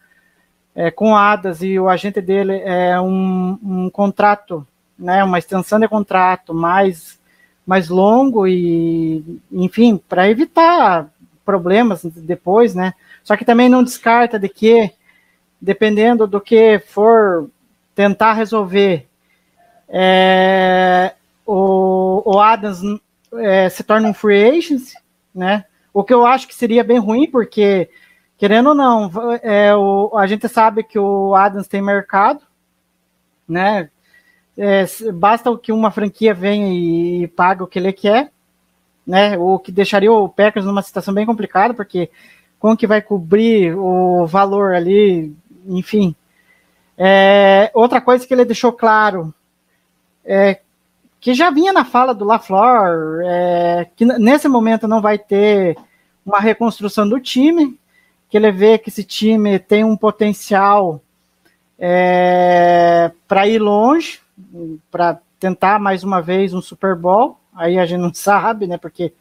[0.75, 4.65] é, com o Adams e o agente dele é um, um contrato,
[4.97, 5.23] né?
[5.23, 7.19] Uma extensão de contrato mais
[7.65, 11.09] mais longo e, enfim, para evitar
[11.43, 12.93] problemas depois, né?
[13.23, 14.91] Só que também não descarta de que,
[15.59, 17.49] dependendo do que for
[17.95, 19.07] tentar resolver,
[19.89, 21.13] é,
[21.45, 22.81] o, o Adams
[23.33, 24.93] é, se torna um free agent,
[25.33, 25.65] né?
[25.95, 27.89] O que eu acho que seria bem ruim, porque,
[28.37, 29.09] querendo ou não,
[29.41, 32.41] é, o, a gente sabe que o Adams tem mercado,
[33.47, 33.89] né?
[34.57, 38.29] É, basta que uma franquia venha e, e pague o que ele quer,
[39.07, 39.37] né?
[39.37, 42.09] O que deixaria o Packers numa situação bem complicada, porque
[42.59, 45.33] como que vai cobrir o valor ali,
[45.65, 46.13] enfim.
[46.97, 49.33] É, outra coisa que ele deixou claro
[50.25, 50.59] é
[51.21, 55.77] que já vinha na fala do LaFleur, é, que nesse momento não vai ter
[56.25, 57.77] uma reconstrução do time,
[58.29, 60.99] que ele vê que esse time tem um potencial
[61.77, 64.19] é, para ir longe,
[64.89, 67.37] para tentar mais uma vez um Super Bowl.
[67.55, 68.77] Aí a gente não sabe, né?
[68.77, 69.13] Porque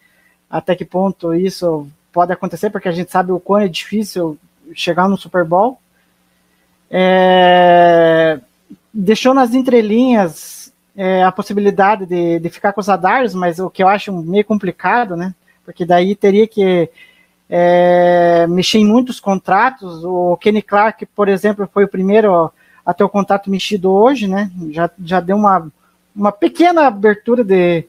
[0.49, 4.39] até que ponto isso pode acontecer, porque a gente sabe o quão é difícil
[4.73, 5.79] chegar no Super Bowl.
[6.91, 8.39] É,
[8.93, 13.83] deixou nas entrelinhas é, a possibilidade de, de ficar com os Adars, mas o que
[13.83, 15.35] eu acho meio complicado, né?
[15.65, 16.89] Porque daí teria que
[17.49, 20.05] é, mexer em muitos contratos.
[20.05, 22.51] O Kenny Clark, por exemplo, foi o primeiro
[22.85, 24.51] a ter o contrato mexido hoje, né?
[24.71, 25.71] Já, já deu uma,
[26.15, 27.87] uma pequena abertura de,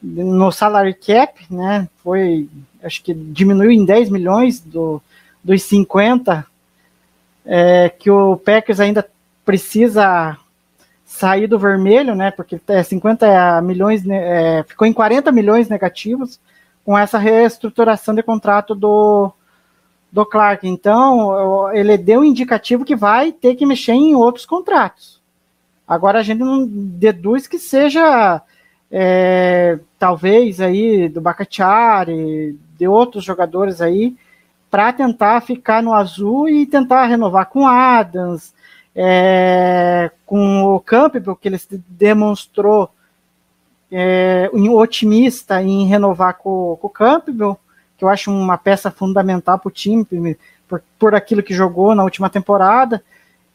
[0.00, 1.88] de, no salary cap, né?
[2.02, 2.48] Foi,
[2.82, 5.02] acho que diminuiu em 10 milhões do,
[5.42, 6.46] dos 50
[7.44, 9.08] é, que o Packers ainda
[9.44, 10.36] precisa
[11.04, 12.30] sair do vermelho, né?
[12.30, 16.38] Porque é 50 milhões, né, é, ficou em 40 milhões negativos
[16.84, 19.32] com essa reestruturação de contrato do,
[20.10, 20.66] do Clark.
[20.68, 25.20] Então, ele deu indicativo que vai ter que mexer em outros contratos.
[25.86, 28.40] Agora a gente não deduz que seja
[28.90, 34.14] é, talvez aí do Bacachari, de outros jogadores aí,
[34.70, 38.54] para tentar ficar no azul e tentar renovar com Adams,
[38.94, 42.90] é, com o Campbell, que ele demonstrou
[43.92, 47.58] é, otimista em renovar com, com, o Campbell,
[47.98, 50.06] que eu acho uma peça fundamental para o time,
[50.66, 53.04] por, por aquilo que jogou na última temporada,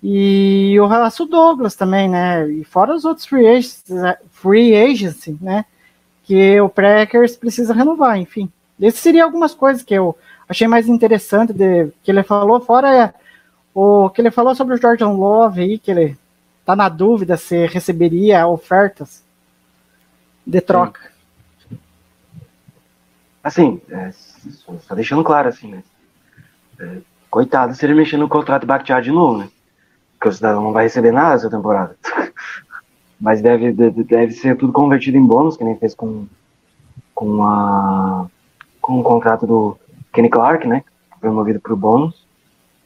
[0.01, 2.47] e o Raço Douglas também, né?
[2.47, 3.83] E fora os outros free agents,
[4.29, 5.65] free agency, né?
[6.23, 8.51] Que o Packers precisa renovar, enfim.
[8.79, 10.15] Essas seriam algumas coisas que eu
[10.47, 13.11] achei mais interessante de, que ele falou, fora
[13.73, 16.17] o que ele falou sobre o Jordan Love aí, que ele
[16.63, 19.23] tá na dúvida se receberia ofertas
[20.47, 21.01] de troca.
[21.67, 21.79] Sim.
[23.43, 25.83] Assim, é, só deixando claro assim, né?
[26.79, 26.97] É,
[27.29, 29.49] coitado se ele mexer no contrato do Bakhtiar de novo, né?
[30.13, 31.95] Porque o cidadão não vai receber nada essa temporada.
[33.19, 36.27] Mas deve, deve, deve ser tudo convertido em bônus, que nem fez com,
[37.13, 38.27] com, a,
[38.81, 39.77] com o contrato do
[40.13, 40.83] Kenny Clark, né?
[41.19, 42.25] Promovido por bônus.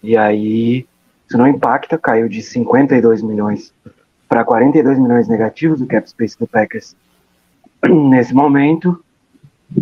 [0.01, 0.87] E aí,
[1.27, 3.73] isso não impacta, caiu de 52 milhões
[4.27, 6.95] para 42 milhões negativos do cap space do Packers
[8.09, 9.03] nesse momento.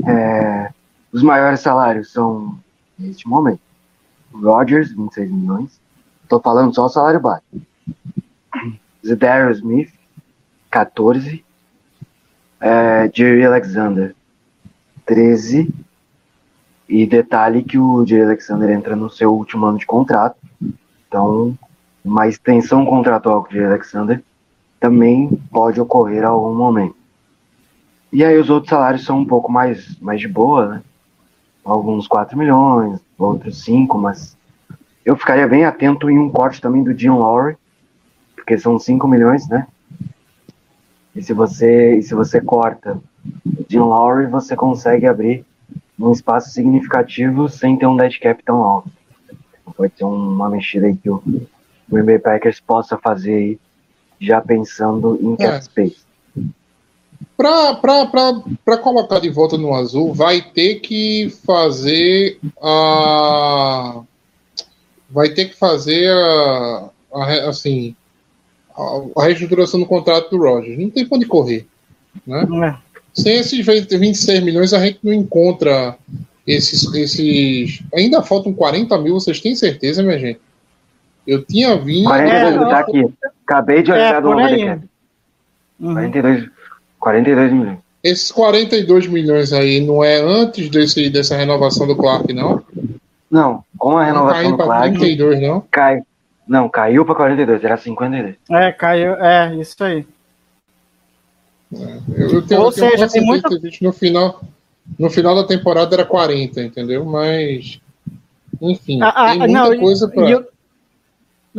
[0.07, 0.71] É,
[1.11, 2.57] os maiores salários são,
[2.97, 3.61] neste momento,
[4.33, 5.81] Rodgers, 26 milhões.
[6.23, 7.43] Estou falando só o salário baixo.
[9.05, 9.91] Zedarius Smith,
[10.69, 11.43] 14.
[12.61, 14.15] É, Jerry Alexander,
[15.05, 15.73] 13.
[16.87, 20.37] E detalhe que o Jay Alexander entra no seu último ano de contrato.
[21.07, 21.57] Então,
[22.03, 24.23] uma extensão contratual com o Jay Alexander
[24.79, 26.98] também pode ocorrer a algum momento.
[28.11, 30.81] E aí os outros salários são um pouco mais, mais de boa, né?
[31.63, 34.35] Alguns 4 milhões, outros 5, mas
[35.05, 37.55] eu ficaria bem atento em um corte também do Jim Lowry,
[38.35, 39.67] porque são 5 milhões, né?
[41.15, 42.99] E se você, e se você corta
[43.67, 45.45] Jim Lowry, você consegue abrir
[45.97, 48.89] num espaço significativo sem ter um dead cap tão alto.
[49.75, 51.21] Pode ser uma mexida aí que o
[51.87, 53.59] Green Bay Packers possa fazer aí,
[54.19, 55.61] já pensando em cap é.
[55.61, 56.08] space.
[57.37, 64.01] Para colocar de volta no azul, vai ter que fazer a.
[65.09, 66.89] Vai ter que fazer a.
[67.13, 67.95] a assim.
[68.75, 70.77] A, a reestruturação do contrato do Rogers.
[70.77, 71.65] Não tem onde correr.
[72.27, 72.47] Né?
[72.67, 72.89] É.
[73.13, 75.97] Sem esses 26 milhões, a gente não encontra
[76.45, 76.93] esses.
[76.93, 77.81] esses...
[77.93, 80.39] Ainda faltam 40 mil, vocês têm certeza, minha gente?
[81.25, 82.05] Eu tinha vindo.
[82.05, 83.13] 42 é, tá aqui.
[83.45, 84.89] Acabei de olhar é, do Overcap.
[85.79, 85.93] Uhum.
[85.93, 86.49] 42,
[86.99, 87.77] 42 milhões.
[88.03, 92.61] Esses 42 milhões aí não é antes desse, dessa renovação do Clark, não?
[93.29, 94.97] Não, com a renovação do Clark.
[94.97, 95.63] 32, não?
[95.69, 96.01] Cai,
[96.47, 98.35] não, caiu para 42, era 52.
[98.49, 100.05] É, caiu, é, isso aí.
[101.71, 103.47] Eu, tenho, Ou eu seja, tem muito...
[103.81, 104.41] no final,
[104.97, 107.05] no final da temporada era 40, entendeu?
[107.05, 107.79] Mas,
[108.59, 110.45] enfim, ah, ah, tem muita não, coisa para...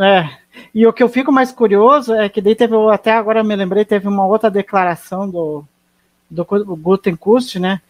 [0.04, 0.39] É,
[0.74, 3.84] e o que eu fico mais curioso é que daí teve, até agora me lembrei,
[3.84, 5.64] teve uma outra declaração do,
[6.30, 7.80] do Gutenkust, né?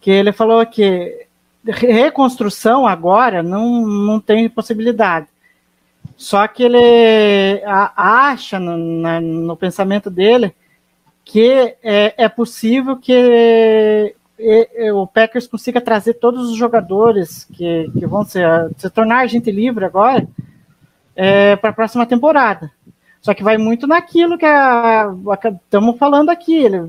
[0.00, 1.26] Que ele falou que
[1.64, 5.26] reconstrução agora não, não tem possibilidade.
[6.16, 7.62] Só que ele
[7.96, 10.54] acha no, na, no pensamento dele
[11.24, 14.14] que é, é possível que
[14.94, 19.84] o Packers consiga trazer todos os jogadores que, que vão ser, se tornar agente livre
[19.84, 20.26] agora
[21.16, 22.70] é, para a próxima temporada.
[23.20, 26.54] Só que vai muito naquilo que estamos falando aqui.
[26.54, 26.82] Ele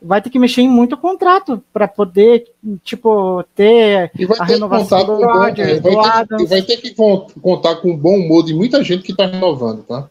[0.00, 2.46] vai ter que mexer em muito contrato para poder,
[2.82, 6.94] tipo, ter a renovação do Rodgers, vai, ter que, vai ter que
[7.42, 10.08] contar com o bom humor de muita gente que está renovando, tá?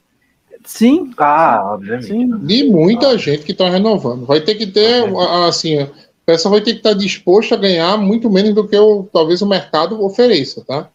[0.63, 1.11] Sim.
[1.17, 2.07] Ah, obviamente.
[2.07, 2.37] Sim.
[2.45, 3.17] De muita ah.
[3.17, 4.25] gente que está renovando.
[4.25, 5.05] Vai ter que ter,
[5.47, 5.89] assim, a
[6.25, 9.41] pessoa vai ter que estar tá disposta a ganhar muito menos do que o, talvez
[9.41, 10.89] o mercado ofereça, tá?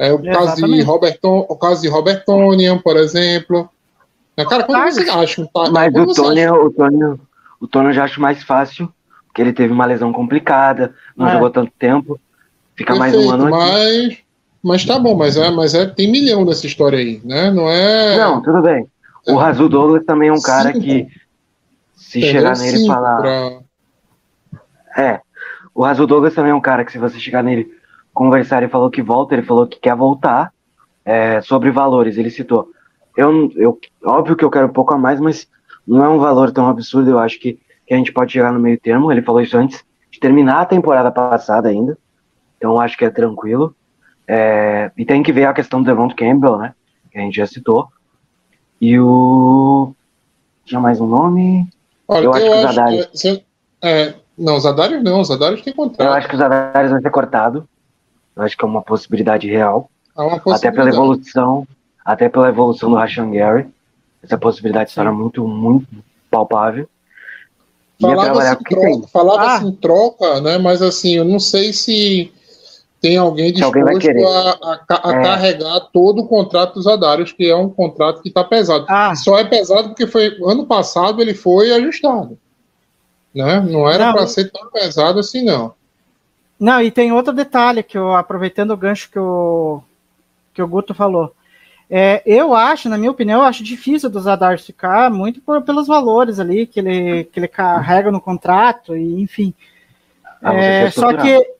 [0.00, 3.68] É o caso de Roberton, o caso de Robertonian, por exemplo.
[4.48, 5.70] Cara, quando você acha tá?
[5.70, 6.54] Mas o Tony, acha...
[6.54, 7.18] o Tony,
[7.60, 8.90] o Tony eu já acho mais fácil,
[9.26, 11.32] porque ele teve uma lesão complicada, não é.
[11.34, 12.18] jogou tanto tempo.
[12.74, 14.18] Fica Perfeito, mais um ano mas, aqui.
[14.62, 17.50] Mas tá bom, mas é, mas é, tem milhão nessa história aí, né?
[17.50, 18.16] Não é.
[18.16, 18.86] Não, tudo bem.
[19.28, 19.34] O é.
[19.34, 20.80] Razu Douglas também é um cara cinco.
[20.82, 21.08] que
[21.94, 23.18] se chegar nele e falar.
[23.18, 23.58] Pra...
[24.96, 25.20] É.
[25.74, 27.70] O Razu Douglas também é um cara que, se você chegar nele
[28.20, 30.52] conversar, ele falou que volta, ele falou que quer voltar.
[31.02, 32.68] É, sobre valores, ele citou.
[33.16, 35.48] Eu, eu, óbvio que eu quero um pouco a mais, mas
[35.88, 37.10] não é um valor tão absurdo.
[37.10, 39.10] Eu acho que, que a gente pode chegar no meio termo.
[39.10, 41.96] Ele falou isso antes de terminar a temporada passada ainda.
[42.58, 43.74] Então acho que é tranquilo.
[44.28, 46.74] É, e tem que ver a questão do Devon Campbell, né?
[47.10, 47.88] Que a gente já citou.
[48.78, 49.94] E o.
[50.66, 51.66] Tinha mais um nome?
[52.06, 53.06] Olha, eu, acho eu que o Zadari.
[53.06, 53.44] Que,
[53.80, 56.06] é, não, o Zadari não, o Zadari tem contrato.
[56.06, 57.66] Eu acho que o Zadari vai ser cortado.
[58.40, 59.90] Eu acho que é uma possibilidade real.
[60.16, 60.66] Uma possibilidade.
[60.66, 61.68] Até pela evolução,
[62.04, 63.68] até pela evolução do Rashan Gary.
[64.22, 65.86] Essa possibilidade será muito, muito
[66.30, 66.88] palpável.
[68.00, 69.62] Falava-se em troca, falava ah.
[69.62, 70.56] em troca, né?
[70.56, 72.32] Mas assim, eu não sei se
[72.98, 75.22] tem alguém disposto alguém a, a, a é.
[75.22, 78.86] carregar todo o contrato dos Adários, que é um contrato que está pesado.
[78.88, 79.14] Ah.
[79.14, 82.38] Só é pesado porque foi ano passado ele foi ajustado.
[83.34, 83.60] Né?
[83.60, 85.74] Não era para ser tão pesado assim, não.
[86.60, 89.82] Não, e tem outro detalhe que eu, aproveitando o gancho que o,
[90.52, 91.34] que o Guto falou.
[91.88, 95.88] É, eu acho, na minha opinião, eu acho difícil do Zadar ficar muito por, pelos
[95.88, 99.54] valores ali que ele, que ele carrega no contrato, e enfim.
[100.42, 101.58] Ah, é, só que.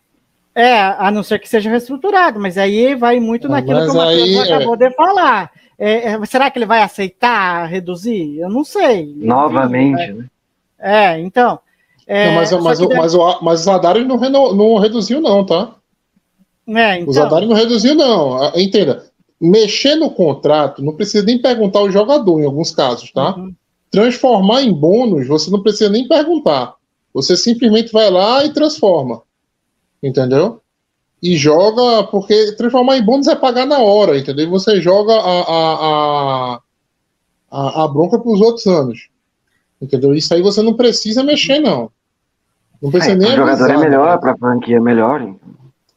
[0.54, 3.94] É, a não ser que seja reestruturado, mas aí vai muito ah, naquilo que o
[3.94, 4.54] Matheus é.
[4.54, 5.50] acabou de falar.
[5.78, 8.38] É, é, será que ele vai aceitar reduzir?
[8.38, 9.14] Eu não sei.
[9.16, 10.26] Novamente, né?
[10.78, 11.58] É, então.
[12.12, 12.94] É, não, mas, mas, deve...
[12.94, 14.16] mas, o, mas o Zadar não,
[14.52, 15.76] não reduziu, não, tá?
[16.68, 17.08] É, então...
[17.08, 18.52] O Zadar não reduziu, não.
[18.56, 23.34] Entenda mexer no contrato, não precisa nem perguntar ao jogador em alguns casos, tá?
[23.36, 23.54] Uhum.
[23.90, 26.74] Transformar em bônus, você não precisa nem perguntar.
[27.14, 29.22] Você simplesmente vai lá e transforma.
[30.02, 30.60] Entendeu?
[31.22, 34.46] E joga, porque transformar em bônus é pagar na hora, entendeu?
[34.46, 36.60] E você joga a, a, a,
[37.50, 39.08] a, a bronca para os outros anos.
[39.80, 40.14] Entendeu?
[40.14, 41.90] Isso aí você não precisa mexer, não.
[42.82, 43.32] Não precisa é, nem.
[43.32, 45.20] O jogador é melhor, para a franquia é melhor.
[45.20, 45.50] Então.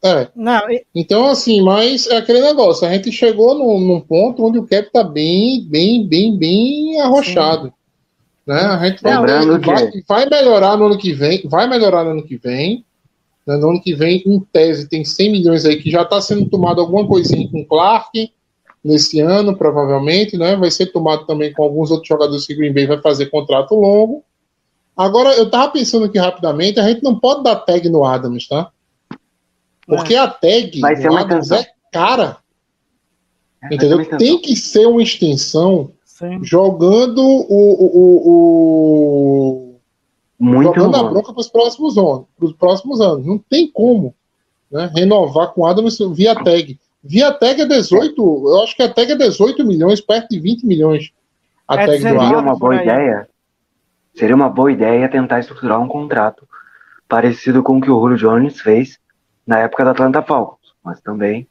[0.04, 0.28] É.
[0.36, 0.84] Não, e...
[0.94, 4.90] Então, assim, mas é aquele negócio, a gente chegou num, num ponto onde o cap
[4.92, 7.72] tá bem, bem, bem, bem arrochado.
[8.46, 8.60] Né?
[8.60, 12.36] A gente vai, vai, vai, melhorar no ano que vem, vai melhorar no ano que
[12.36, 12.84] vem.
[13.46, 13.56] Né?
[13.56, 16.82] No ano que vem, em tese, tem 100 milhões aí que já está sendo tomado
[16.82, 18.30] alguma coisinha com o Clark
[18.84, 20.54] nesse ano, provavelmente, né?
[20.56, 24.22] Vai ser tomado também com alguns outros jogadores que Green Bay vai fazer contrato longo.
[24.96, 28.70] Agora, eu tava pensando aqui rapidamente, a gente não pode dar tag no Adams, tá?
[29.86, 30.18] Porque é.
[30.18, 31.58] a tag Vai ser uma extensão.
[31.58, 32.38] é cara.
[33.62, 34.18] É, entendeu?
[34.18, 36.42] Tem que ser uma extensão Sim.
[36.42, 38.30] jogando o, o,
[39.68, 39.80] o,
[40.38, 41.06] Muito jogando bom.
[41.06, 43.26] a bronca para os próximos anos, para os próximos anos.
[43.26, 44.14] Não tem como
[44.70, 46.78] né, renovar com Adams via tag.
[47.02, 50.64] Via tag é 18, eu acho que a tag é 18 milhões, perto de 20
[50.64, 51.12] milhões.
[51.66, 53.28] A é, tag seria do uma boa ideia.
[54.14, 56.48] Seria uma boa ideia tentar estruturar um contrato
[57.08, 58.98] parecido com o que o Julio Jones fez
[59.46, 61.48] na época da Atlanta Falcons, mas também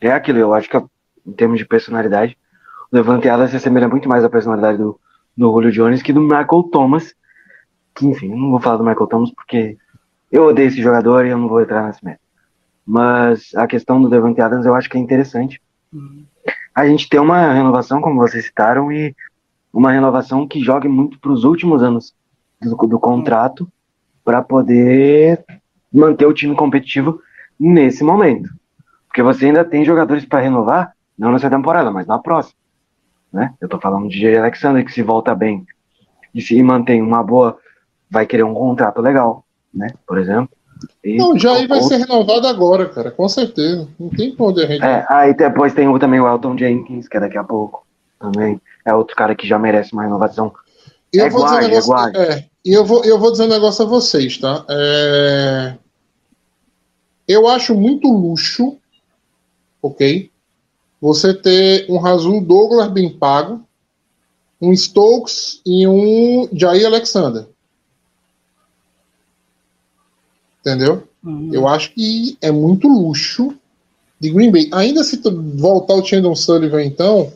[0.00, 2.38] é aquilo, eu acho que em termos de personalidade,
[2.90, 4.98] o Levante Adams se assemelha muito mais à personalidade do,
[5.36, 7.14] do Julio Jones que do Michael Thomas,
[7.94, 9.76] que enfim, não vou falar do Michael Thomas porque
[10.30, 12.22] eu odeio esse jogador e eu não vou entrar nesse método.
[12.86, 15.60] Mas a questão do Devante Adams eu acho que é interessante.
[16.74, 19.14] A gente tem uma renovação, como vocês citaram, e
[19.72, 22.14] uma renovação que jogue muito para os últimos anos
[22.60, 23.70] do, do contrato
[24.24, 25.44] para poder
[25.92, 27.20] manter o time competitivo
[27.58, 28.48] nesse momento.
[29.06, 32.58] Porque você ainda tem jogadores para renovar, não nessa temporada, mas na próxima.
[33.32, 33.54] Né?
[33.60, 35.66] Eu estou falando de Jay Alexander, que se volta bem
[36.34, 37.58] e se mantém uma boa
[38.10, 39.88] vai querer um contrato legal, né?
[40.06, 40.50] Por exemplo.
[41.02, 43.88] E, Não, o Jair vai ser renovado agora, cara, com certeza.
[43.98, 44.84] Não tem pra onde a gente.
[44.84, 47.84] É, aí depois tem o, também o Elton Jenkins, que é daqui a pouco.
[48.18, 50.52] Também é outro cara que já merece uma renovação.
[51.12, 51.92] Eu É vou dizer um guarde, negócio.
[52.16, 54.64] é é, e eu vou, eu vou dizer um negócio a vocês, tá?
[54.68, 55.74] É,
[57.26, 58.78] Eu acho muito luxo,
[59.82, 60.30] ok?
[61.00, 63.62] Você ter um Razul Douglas bem pago,
[64.60, 67.46] um Stokes e um Jair Alexander.
[70.60, 71.06] Entendeu?
[71.22, 71.50] Uhum.
[71.52, 73.54] Eu acho que é muito luxo
[74.20, 74.68] de Green Bay.
[74.72, 75.20] Ainda se
[75.54, 77.32] voltar o Chandon Sullivan, então,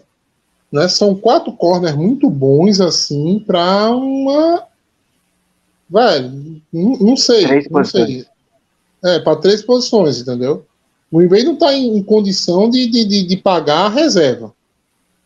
[0.73, 4.65] né, são quatro corners muito bons, assim, para uma.
[5.89, 7.47] Velho, não, não sei.
[7.47, 8.01] Três não sei.
[8.01, 8.33] posições.
[9.05, 10.65] É, para três posições, entendeu?
[11.11, 14.55] O Green não está em, em condição de, de, de, de pagar a reserva.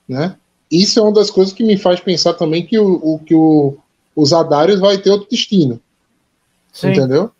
[0.08, 0.34] Né?
[0.70, 3.76] Isso é uma das coisas que me faz pensar também que o, o, que o,
[4.16, 5.80] os Adários vai ter outro destino.
[6.72, 6.88] Sim.
[6.88, 7.30] Entendeu?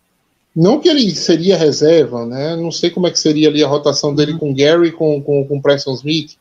[0.55, 2.55] Não que ele seria reserva, né?
[2.55, 5.61] Não sei como é que seria ali a rotação dele com Gary com com, com
[5.61, 6.35] Preston Smith,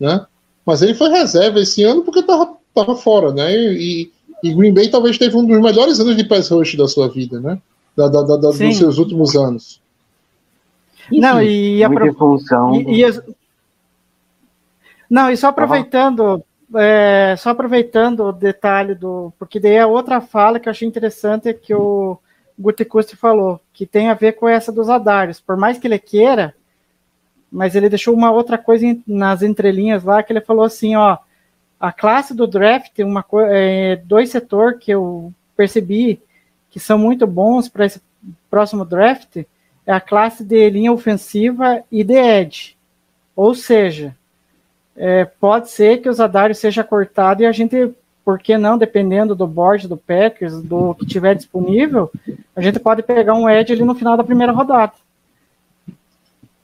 [0.00, 0.26] né?
[0.64, 3.52] Mas ele foi reserva esse ano porque tava, tava fora, né?
[3.54, 4.10] E,
[4.42, 7.40] e Green Bay talvez teve um dos melhores anos de pass rush da sua vida,
[7.40, 7.58] né?
[7.96, 9.80] Da, da, da- dos seus últimos anos.
[11.10, 12.74] Não, Enfim, e, Muito apro- em função.
[12.76, 13.20] e- e as-
[15.10, 16.42] Não, e só aproveitando,
[16.76, 19.32] é, só aproveitando o detalhe do.
[19.38, 22.16] Porque daí a outra fala que eu achei interessante é que o
[22.58, 25.38] Gutikusti falou, que tem a ver com essa dos Adários.
[25.40, 26.54] Por mais que ele queira,
[27.52, 31.18] mas ele deixou uma outra coisa nas entrelinhas lá, que ele falou assim, ó,
[31.78, 36.20] a classe do draft, uma é, dois setores que eu percebi
[36.70, 38.00] que são muito bons para esse
[38.50, 39.44] próximo draft
[39.84, 42.76] é a classe de linha ofensiva e de edge.
[43.36, 44.16] Ou seja,
[44.96, 47.92] é, pode ser que o Zadário seja cortado e a gente,
[48.24, 52.10] por que não, dependendo do board do Packers, do que tiver disponível,
[52.54, 54.92] a gente pode pegar um edge ali no final da primeira rodada.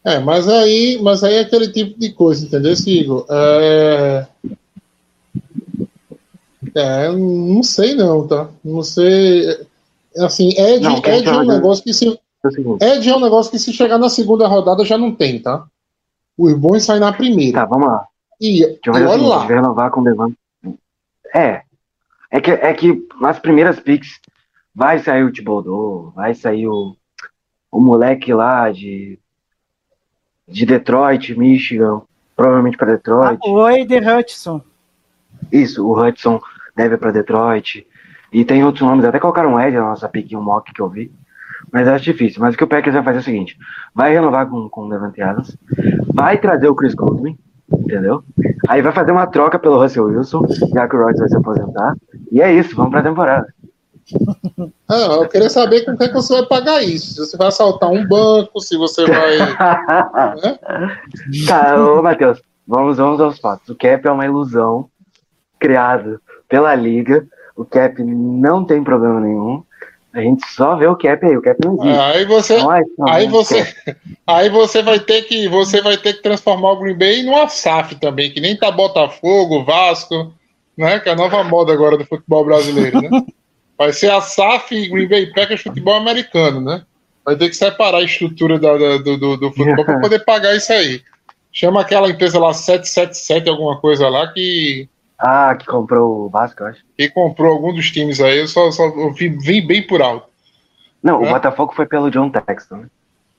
[0.05, 3.27] É, mas aí, mas aí é aquele tipo de coisa, entendeu, Igor?
[3.29, 4.27] É...
[6.75, 8.49] é, não sei não, tá?
[8.65, 9.67] Não sei.
[10.19, 12.09] Assim, Ed, Não, Ed é um olhando- negócio que se
[12.81, 12.95] É.
[12.97, 15.67] Ed é um negócio que se chegar na segunda rodada já não tem, tá?
[16.37, 17.61] Os bons saem na primeira.
[17.61, 18.07] Tá, vamos lá.
[18.41, 19.47] E, Deixa eu e fazer o olha seguinte, lá.
[19.47, 20.39] renovar com o Devante.
[21.35, 21.63] É.
[22.31, 24.21] É que, é que nas primeiras picks
[24.75, 26.95] vai sair o Thibodeau, vai sair o,
[27.73, 29.19] o moleque lá de,
[30.49, 32.01] de Detroit, Michigan,
[32.37, 33.41] provavelmente para Detroit.
[33.45, 34.63] Ah, Oi, de Hudson.
[35.53, 36.41] Isso, o Hudson
[36.77, 37.87] deve para Detroit.
[38.33, 40.89] E tem outros nomes, até colocaram um Ed na nossa pick, um mock que eu
[40.89, 41.11] vi.
[41.73, 42.41] Mas acho difícil.
[42.41, 43.57] Mas o que o Packers vai fazer é o seguinte:
[43.95, 45.57] vai renovar com, com o Devante Adams,
[46.13, 47.37] vai trazer o Chris Godwin,
[47.71, 48.23] entendeu?
[48.69, 51.97] Aí vai fazer uma troca pelo Russell Wilson, já que o Rodgers vai se aposentar.
[52.31, 53.53] E é isso, vamos pra temporada.
[54.89, 57.13] Ah, eu queria saber com quem que você vai pagar isso.
[57.13, 59.37] Se você vai assaltar um banco, se você vai.
[60.43, 60.59] né?
[61.47, 63.69] tá, ô Matheus, vamos, vamos aos fatos.
[63.69, 64.89] O cap é uma ilusão
[65.59, 67.27] criada pela liga.
[67.55, 69.63] O cap não tem problema nenhum.
[70.13, 72.01] A gente só vê o cap aí, o cap não existe.
[72.01, 72.71] Aí você, é- não
[73.07, 73.75] aí é você,
[74.27, 77.95] aí você vai ter que, você vai ter que transformar o Green Bay numa SAF
[77.97, 80.33] também, que nem tá Botafogo, Vasco,
[80.77, 80.99] né?
[80.99, 83.11] Que é a nova moda agora do futebol brasileiro, né?
[83.79, 86.83] Vai ser a SAF e Green Bay Packers futebol americano, né?
[87.24, 90.57] Vai ter que separar a estrutura da- da- do, do, do futebol para poder pagar
[90.57, 91.01] isso aí.
[91.53, 96.66] Chama aquela empresa lá 777, alguma coisa lá, que, Ah, que comprou o Vasco, eu
[96.68, 96.81] acho.
[96.97, 98.39] que comprou algum dos times aí.
[98.39, 100.29] Eu só, só eu vi, vi bem por alto.
[101.03, 101.29] Não, É.
[101.29, 102.87] o Botafogo foi pelo John Texton, né?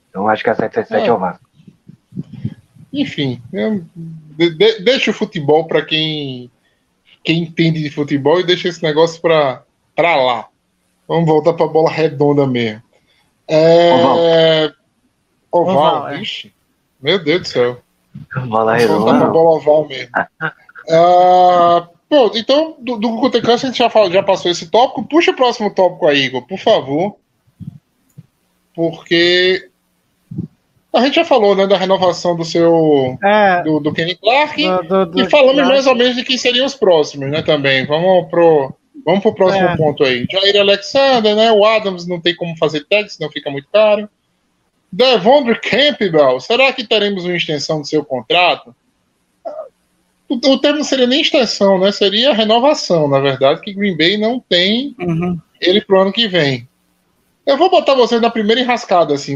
[0.10, 1.14] Então acho que a 777 é, É.
[1.14, 1.46] o Vasco.
[2.92, 6.50] Enfim, eu- de- de- deixa o futebol para quem,
[7.24, 9.62] quem entende de futebol e deixa esse negócio para
[10.02, 10.48] lá.
[11.08, 12.82] Vamos voltar para a bola redonda mesmo.
[13.48, 13.92] É...
[15.52, 15.76] Oval.
[15.78, 16.18] Oval, é.
[16.18, 16.54] Vixe.
[17.02, 17.78] Meu Deus do céu.
[18.48, 19.32] Bola Vamos voltar para a redonda.
[19.32, 20.10] bola oval mesmo.
[20.92, 25.04] Ah, pô, então, do, do Cutecast a gente já, falou, já passou esse tópico.
[25.04, 27.16] Puxa o próximo tópico aí, Igor, por favor.
[28.74, 29.70] Porque
[30.94, 34.84] a gente já falou né, da renovação do seu É, do, do Kenny Clark do-
[34.84, 37.42] do- do- e falamos do- mais ou menos de quem seriam os próximos, né?
[37.44, 37.86] Também.
[37.86, 38.74] Vamos pro,
[39.06, 39.78] vamos pro próximo É.
[39.78, 40.26] ponto aí.
[40.32, 41.52] Jair Alexander, né?
[41.52, 44.10] O Adams não tem como fazer tag, senão fica muito caro.
[44.92, 48.76] Devondre Campbell, será que teremos uma extensão do seu contrato?
[50.28, 51.92] O, o termo não seria nem extensão, né?
[51.92, 55.40] Seria renovação, na verdade, que Green Bay não tem Uhum.
[55.60, 56.68] ele pro ano que vem.
[57.46, 59.36] Eu vou botar vocês na primeira enrascada, assim.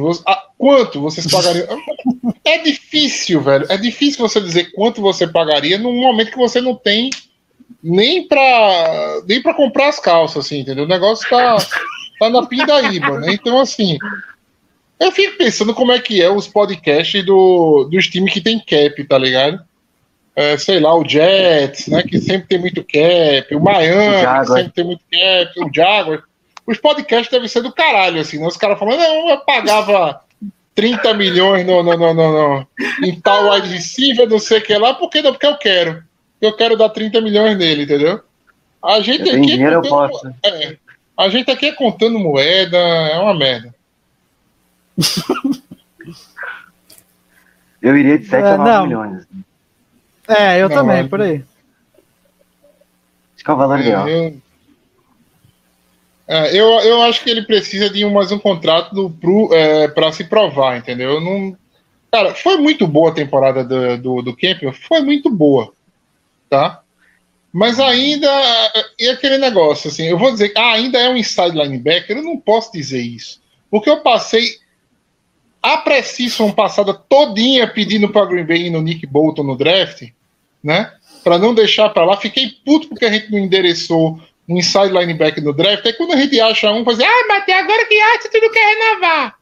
[0.57, 1.67] Quanto vocês pagariam?
[2.45, 3.65] É difícil, velho.
[3.69, 7.09] É difícil você dizer quanto você pagaria num momento que você não tem
[7.83, 10.85] nem pra, nem pra comprar as calças, assim, entendeu?
[10.85, 11.57] O negócio tá,
[12.19, 13.33] tá na pindaíba, né?
[13.33, 13.97] Então, assim,
[14.99, 19.03] eu fico pensando como é que é os podcasts do, dos times que tem cap,
[19.03, 19.59] tá ligado?
[20.35, 24.47] É, sei lá, o Jets, né, que sempre tem muito cap, o Miami, O que
[24.57, 26.23] sempre tem muito cap, o Jaguar.
[26.65, 28.47] Os podcasts devem ser do caralho, assim, né?
[28.47, 30.21] Os caras falam, não, eu pagava
[30.73, 32.67] 30 milhões no, no, no, no, no-
[33.03, 36.01] em tal wide receiver, não sei o que lá, porque, não, porque eu quero.
[36.43, 38.21] Eu quero dar 30 milhões nele, entendeu?
[38.83, 40.27] A gente Eu aqui é dinheiro, eu contando- posso.
[40.45, 40.77] é,
[41.17, 43.73] a gente aqui é contando moeda, é uma merda.
[47.81, 48.83] Eu iria de 7 É, a 9 não.
[48.85, 49.27] milhões.
[50.27, 51.43] É, eu Não, também, é- por aí.
[53.35, 54.07] Acho que é o valor ideal.
[54.07, 54.37] Eu,
[56.25, 60.23] é, eu, eu acho que ele precisa de mais um contrato pro, é, para se
[60.23, 61.19] provar, entendeu?
[61.19, 61.57] Não,
[62.09, 65.73] cara, foi muito boa a temporada do, do, do Campbell, foi muito boa,
[66.53, 66.81] tá?
[67.51, 68.29] Mas ainda
[68.99, 72.23] é aquele negócio, assim, eu vou dizer que ah, ainda é um inside linebacker, eu
[72.23, 73.41] não posso dizer isso,
[73.71, 74.57] porque eu passei
[75.61, 80.03] a pré-season passada todinha pedindo para Green Bay ir no Nick Bolton no draft,
[80.63, 80.93] né?
[81.23, 85.43] Para não deixar para lá, fiquei puto porque a gente não endereçou um inside linebacker
[85.43, 85.85] no draft.
[85.85, 88.51] Aí quando a gente acha um, faz ah, mas até agora que acha, tu não
[88.51, 89.35] quer renovar,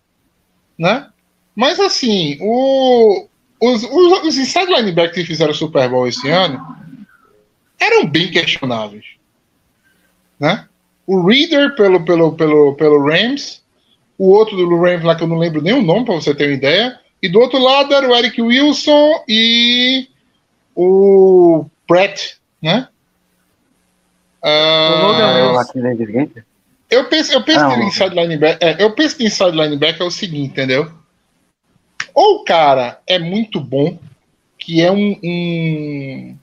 [0.77, 1.07] né?
[1.55, 3.27] Mas assim, o,
[3.59, 6.79] os, os, os inside linebackers que fizeram o Super Bowl esse ano
[7.81, 9.05] eram bem questionáveis,
[10.39, 10.67] né?
[11.05, 13.61] O Reader pelo, pelo, pelo, pelo Rams,
[14.17, 16.45] o outro do Rams lá que eu não lembro nem o nome para você ter
[16.45, 20.07] uma ideia, e do outro lado era o Eric Wilson e
[20.75, 22.87] o Pratt, né?
[24.43, 25.65] Ah, Ah,
[26.89, 27.87] eu penso, eu penso Ah, que não.
[27.87, 30.91] inside linebacker, é, eu penso que inside linebacker é o seguinte, entendeu?
[32.13, 33.97] Ou o cara é muito bom,
[34.57, 36.37] que é um, um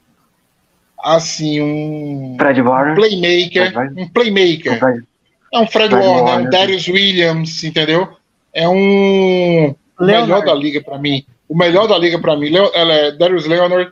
[1.02, 2.94] assim, um Fred Warner.
[2.96, 4.78] playmaker, um playmaker.
[4.78, 5.04] Fred-
[5.52, 6.46] É um Fred, Fred Warner, Warner.
[6.46, 8.08] um Darius Williams, entendeu?
[8.52, 10.46] É um o melhor Leonard.
[10.46, 11.24] da liga pra mim.
[11.48, 13.90] O melhor da liga pra mim, Leo- ela é Darius Leonard.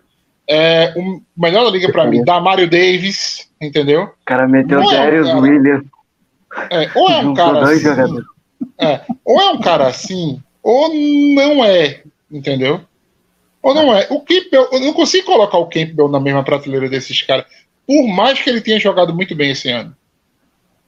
[0.48, 4.02] É, o melhor da liga pra mim, Damario Davis, entendeu?
[4.04, 5.40] O cara meteu Não é, Darius cara.
[5.40, 5.84] Williams.
[6.70, 8.22] É, ou é um cara assim,
[8.78, 12.80] é, ou é um cara assim, ou não é, entendeu?
[13.66, 14.06] Ou não é.
[14.10, 17.46] O Campbell, eu não consigo colocar o Campbell na mesma prateleira desses caras,
[17.84, 19.92] por mais que ele tenha jogado muito bem esse ano.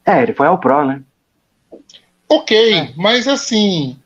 [0.07, 1.03] É, ele foi ao Pro, né?
[2.29, 3.99] Ok, mas assim,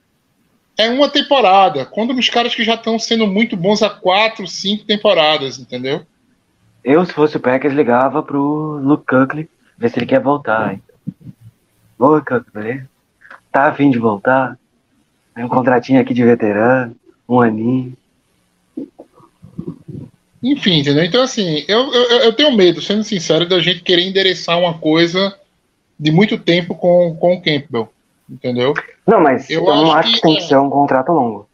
[0.78, 1.84] é uma temporada.
[1.84, 6.06] Quando os caras que já estão sendo muito bons há quatro, cinco temporadas, entendeu?
[6.82, 10.80] Eu, se fosse o Packers, ligava pro Luke Kuechly, ver se ele quer voltar.
[11.98, 12.22] Oi,
[12.54, 12.88] beleza?
[13.52, 14.58] Tá afim de voltar?
[15.34, 16.96] Tem um contratinho aqui de veterano,
[17.28, 17.94] um aninho.
[20.42, 21.04] Enfim, entendeu?
[21.04, 25.38] Então, assim, eu, eu, eu tenho medo, sendo sincero, da gente querer endereçar uma coisa
[25.98, 27.88] de muito tempo com, com o Campbell,
[28.28, 28.74] entendeu?
[29.06, 31.46] Não, mas Eu eu, não acho acho que que tem que ser um contrato longo.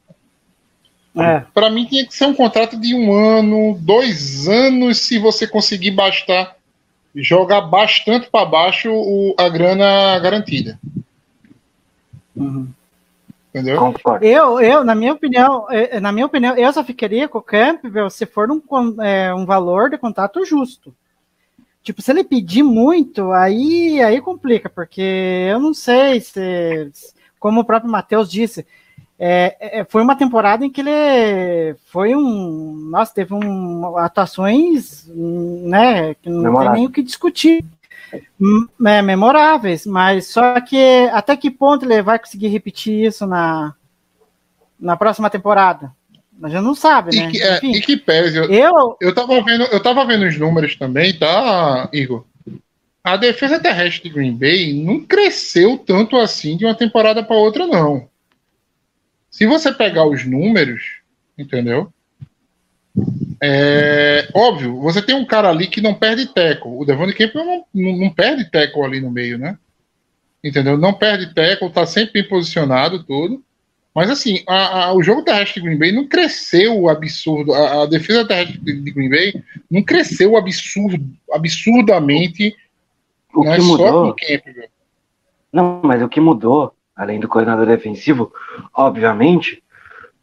[1.17, 1.43] É.
[1.53, 5.91] Para mim, tinha que ser um contrato de um ano, dois anos, se você conseguir
[5.91, 6.57] bastar,
[7.15, 10.79] jogar bastante para baixo o, a grana garantida,
[12.37, 12.69] Uhum.
[13.49, 13.79] Entendeu?
[13.79, 14.25] Concordo.
[14.25, 18.11] Eu, eu, na minha opinião, eh, na minha opinião, eu só ficaria com o Campbell
[18.11, 18.63] se for um,
[19.03, 20.95] é, um valor de contrato justo.
[21.83, 26.91] Tipo, se ele pedir muito, aí, aí complica, porque eu não sei se,
[27.39, 28.67] como o próprio Matheus disse,
[29.19, 32.89] é, é, foi uma temporada em que ele foi um.
[32.91, 36.73] Nossa, teve um, atuações, né, que não Memorável.
[36.73, 37.65] tem nem o que discutir.
[38.87, 43.75] É, memoráveis, mas só que até que ponto ele vai conseguir repetir isso na,
[44.79, 45.93] na próxima temporada?
[46.43, 47.31] A gente não sabe, E né?
[47.31, 50.39] que, é, Enfim, e que pese, eu, eu, eu tava vendo, eu tava vendo os
[50.39, 52.25] números também, tá, Igor?
[53.03, 57.67] A defesa terrestre de Green Bay não cresceu tanto assim de uma temporada para outra,
[57.67, 58.09] não.
[59.31, 61.01] Se você pegar os números,
[61.37, 61.93] entendeu?
[63.41, 66.81] É óbvio, você tem um cara ali que não perde teco.
[66.81, 69.57] O Devon Campbell não, não, não perde teco ali no meio, né?
[70.43, 70.77] Entendeu?
[70.77, 73.43] Não perde teco, tá sempre bem posicionado, tudo.
[73.95, 77.53] Mas assim, a- a- o jogo terrestre de Green Bay não cresceu absurdo.
[77.55, 79.35] A, a defesa terrestre de, Green Bay
[79.71, 82.55] não cresceu absurdo, absurdamente
[83.35, 84.11] O né, que com mudou.
[84.11, 84.15] o.
[85.53, 88.33] Não, mas o que mudou, além do coordenador defensivo,
[88.75, 89.63] obviamente,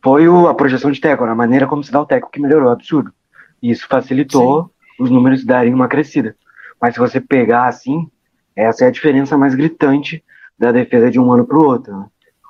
[0.06, 2.70] foi o- a projeção de teco, a maneira como se dá o teco que melhorou,
[2.70, 3.12] absurdo.
[3.60, 6.36] E isso facilitou os números darem uma crescida.
[6.80, 8.08] Mas se você pegar assim,
[8.56, 10.24] essa é a diferença mais gritante
[10.60, 11.92] da defesa de um ano para o outro.
[11.98, 12.06] né?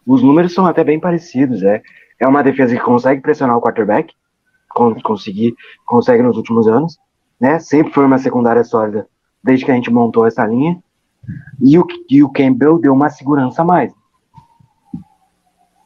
[0.06, 1.64] Os números são até bem parecidos.
[1.64, 1.82] É,
[2.20, 4.14] é uma defesa que consegue pressionar o quarterback,
[4.70, 6.98] con- conseguir, consegue nos últimos anos,
[7.40, 7.58] né?
[7.60, 9.08] Sempre foi uma secundária sólida
[9.42, 10.78] desde que a gente montou essa linha.
[11.62, 13.94] E o, e o Campbell deu uma segurança a mais.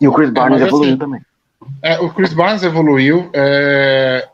[0.01, 1.21] E o Chris Barnes mas evoluiu assim, também.
[1.81, 3.29] É, o Chris Barnes evoluiu.
[3.33, 4.27] É,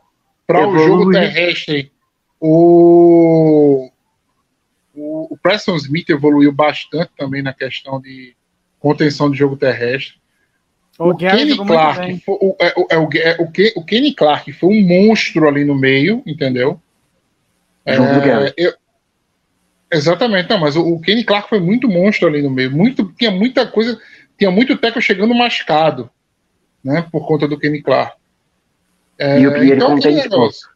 [0.46, 1.92] Para o jogo terrestre,
[2.40, 3.90] o,
[4.94, 8.34] o, o Preston Smith evoluiu bastante também na questão de
[8.78, 10.14] contenção de jogo terrestre.
[10.98, 14.14] O, O Kenny Clark, foi, o, é, o, é o, é o Ke- o Kenny
[14.14, 16.80] Clark foi um monstro ali no meio, entendeu?
[18.24, 18.54] Gary.
[18.56, 18.74] eu-
[19.92, 22.70] exatamente, não, mas o, o Kenny Clark foi muito monstro ali no meio.
[22.70, 24.00] Muito, tinha muita coisa,
[24.38, 26.10] tinha muito teco chegando mascado,
[26.86, 27.04] né?
[27.10, 28.16] Por conta do Kenny Clark.
[29.18, 30.68] É, E o Pierre então, aquele negócio.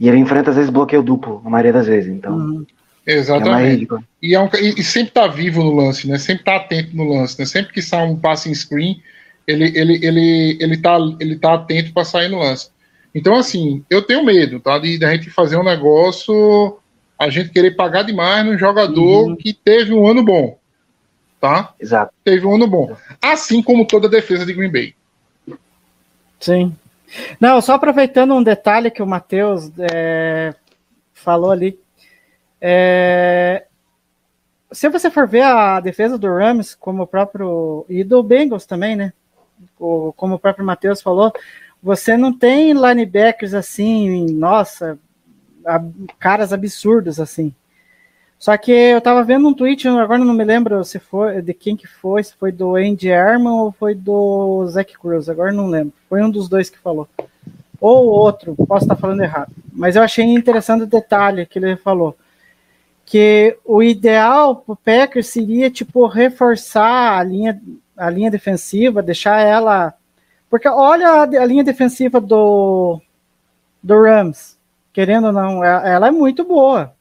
[0.00, 2.10] E ele enfrenta, às vezes, bloqueio duplo, na maioria das vezes.
[2.10, 2.66] Então, Uhum.
[3.06, 3.70] é Exatamente.
[3.72, 4.04] ridículo.
[4.22, 6.18] E, é um e- sempre tá vivo no lance, né?
[6.18, 7.44] Sempre tá atento no lance, né?
[7.44, 9.02] Sempre que sai um passing screen,
[9.46, 12.70] ele, ele, ele, ele, tá, ele tá atento para sair no lance.
[13.14, 14.78] Então, assim, eu tenho medo, tá?
[14.78, 16.78] De, de a gente fazer um negócio,
[17.18, 20.56] a gente querer pagar demais num jogador que teve um ano bom,
[21.40, 21.74] tá?
[21.80, 22.12] Exato.
[22.22, 22.96] Teve um ano bom.
[23.20, 24.94] Assim como toda a defesa de Green Bay.
[26.40, 26.76] Sim.
[27.40, 30.54] Não, só aproveitando um detalhe que o Matheus é,
[31.14, 31.78] falou ali.
[32.60, 33.66] É,
[34.70, 37.86] se você for ver a defesa do Rams, como o próprio.
[37.88, 39.12] E do Bengals também, né?
[39.78, 41.32] Como o próprio Matheus falou,
[41.82, 44.98] você não tem linebackers assim, nossa,
[45.64, 47.54] ab- caras absurdos assim.
[48.38, 51.76] Só que eu tava vendo um tweet, agora não me lembro se foi de quem
[51.76, 55.92] que foi, se foi do Andy Arman ou foi do Zach Cruz, agora não lembro.
[56.08, 57.08] Foi um dos dois que falou.
[57.80, 59.52] Ou outro, posso estar falando errado.
[59.72, 62.16] Mas eu achei interessante o detalhe que ele falou.
[63.04, 67.60] Que o ideal pro Packers seria, tipo, reforçar a linha,
[67.96, 69.94] a linha defensiva, deixar ela.
[70.48, 73.00] Porque olha a, a linha defensiva do,
[73.82, 74.56] do Rams.
[74.92, 76.92] Querendo ou não, ela é muito boa.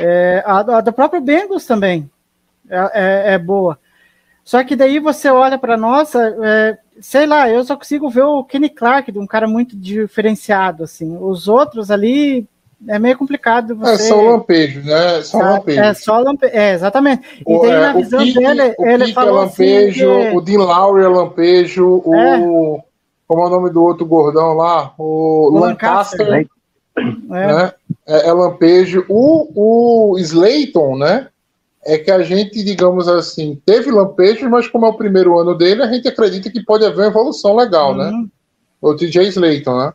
[0.00, 2.10] É, a, a do próprio Bengals também
[2.68, 3.78] é, é- é boa.
[4.44, 8.42] Só que daí você olha para nossa, é, sei lá, eu só consigo ver o
[8.42, 11.16] Kenny Clark, de um cara muito diferenciado, assim.
[11.20, 12.46] Os outros ali
[12.86, 13.92] é meio complicado você.
[13.92, 15.20] É só lampejos, né?
[15.34, 15.82] Lampejos.
[15.82, 16.46] É só lampe...
[16.46, 17.22] É, exatamente.
[17.46, 20.30] E O, daí é, na visão Pique- dele, o ele Pique falou é lampejo, assim.
[20.30, 22.80] que- o Dean Lowry é lampejo, o.
[23.26, 24.94] Como é o nome do outro gordão lá?
[24.96, 26.48] O, O Lancaster, Lancaster,
[27.28, 27.72] né?
[28.08, 28.20] É, né?
[28.24, 29.04] É, é lampejo.
[29.08, 31.28] O, o Slayton, né?
[31.84, 35.82] É que a gente, digamos assim, teve lampejos, mas como é o primeiro ano dele,
[35.82, 38.10] a gente acredita que pode haver uma evolução legal, né?
[38.10, 38.28] uhum.
[38.80, 39.92] O TJ Slayton, né?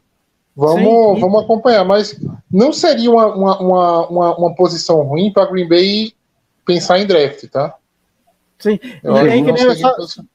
[0.55, 1.22] Vamos, Sim.
[1.22, 2.20] vamos acompanhar, mas
[2.51, 6.14] não seria uma, uma, uma, uma, posição ruim para Green Bay
[6.66, 7.76] pensar em draft, tá?
[8.59, 8.80] Sim.
[9.03, 10.26] Eu E que eu seria só- posição-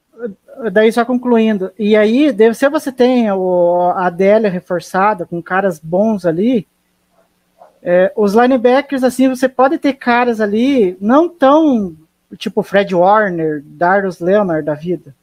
[0.71, 1.71] daí só concluindo.
[1.79, 6.67] E aí, deve- se você tem o, a DL reforçada com caras bons ali,
[7.81, 11.95] é, os linebackers, assim, você pode ter caras ali não tão
[12.37, 15.15] tipo Fred Warner, Darius Leonard da vida,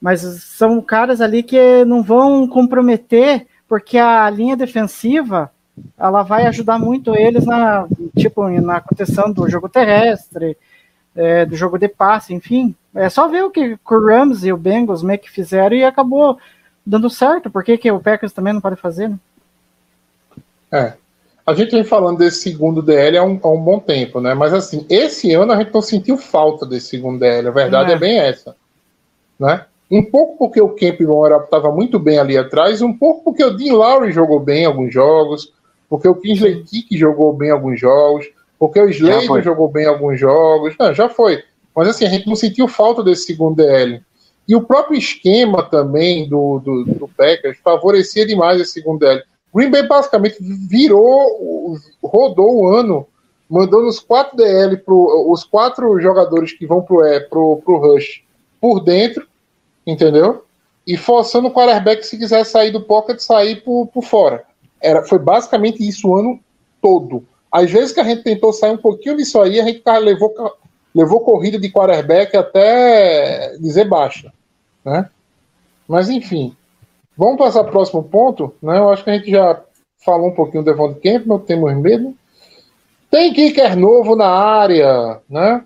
[0.00, 5.50] mas são caras ali que não vão comprometer, porque a linha defensiva
[5.96, 10.56] ela vai ajudar muito eles na tipo na contenção do jogo terrestre,
[11.14, 12.74] é, do jogo de passe, enfim.
[12.94, 16.38] É só ver o que o Rams e o Bengals meio que fizeram e acabou
[16.84, 17.50] dando certo.
[17.50, 19.18] Por que, que o Packers também não pode fazer, né?
[20.70, 20.94] É.
[21.48, 24.34] A gente vem falando desse segundo DL há um, há um bom tempo, né?
[24.34, 27.48] Mas assim, esse ano a gente não sentiu falta desse segundo DL.
[27.48, 27.94] A verdade É.
[27.94, 28.54] é, bem essa.
[29.40, 29.64] Né?
[29.90, 33.72] Um pouco porque o Campbell estava muito bem ali atrás, um pouco porque o Dean
[33.72, 35.50] Lowry jogou bem em alguns jogos,
[35.88, 38.26] porque o Kingsley Kick jogou bem em alguns jogos,
[38.58, 39.40] porque o foi.
[39.40, 40.74] jogou bem em alguns jogos.
[40.78, 41.42] Não, já foi.
[41.74, 44.02] Mas assim, a gente não sentiu falta desse segundo DL.
[44.46, 49.22] E o próprio esquema também do, do, do Packers favorecia demais esse segundo DL.
[49.54, 53.06] Green Bay basicamente virou, rodou o ano,
[53.48, 58.22] mandando os quatro DL, pro, os quatro jogadores que vão pro, é, pro, pro Rush
[58.60, 59.26] por dentro,
[59.86, 60.44] entendeu?
[60.86, 64.44] E forçando o quarterback, se quiser sair do pocket, sair por, por fora.
[64.80, 66.40] Era, foi basicamente isso o ano
[66.80, 67.24] todo.
[67.50, 70.34] Às vezes que a gente tentou sair um pouquinho disso aí, a gente levou,
[70.94, 74.32] levou corrida de quarterback até dizer baixa.
[74.84, 75.08] Né?
[75.86, 76.54] Mas enfim.
[77.18, 78.54] Vamos passar para o próximo ponto.
[78.62, 78.78] Né?
[78.78, 79.60] Eu acho que a gente já
[80.04, 82.14] falou um pouquinho do Devon Campbell, temos medo.
[83.10, 85.64] Tem kicker novo na área, né?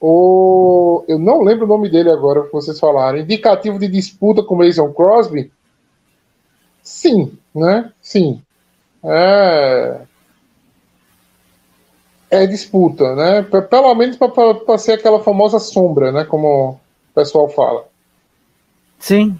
[0.00, 3.18] O, eu não lembro o nome dele agora, que vocês falaram.
[3.18, 5.50] Indicativo de disputa com Mason Crosby?
[6.82, 7.90] Sim, né?
[8.00, 8.40] Sim.
[9.02, 10.00] É,
[12.30, 13.42] é disputa, né?
[13.42, 16.24] Pelo menos para ser aquela famosa sombra, né?
[16.24, 16.80] Como o
[17.14, 17.86] pessoal fala.
[18.98, 19.36] Sim.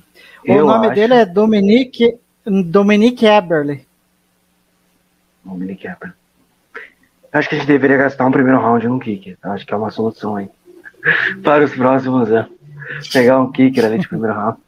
[0.46, 0.94] O Eu nome acho.
[0.94, 3.86] dele é Dominique, Dominique Eberle.
[5.44, 6.14] mini Kepler.
[7.32, 9.36] Acho que a gente deveria gastar um primeiro round num kicker.
[9.42, 10.48] Acho que é uma solução aí.
[11.42, 12.50] Para os próximos anos.
[13.12, 14.58] Pegar um kicker ali de primeiro round.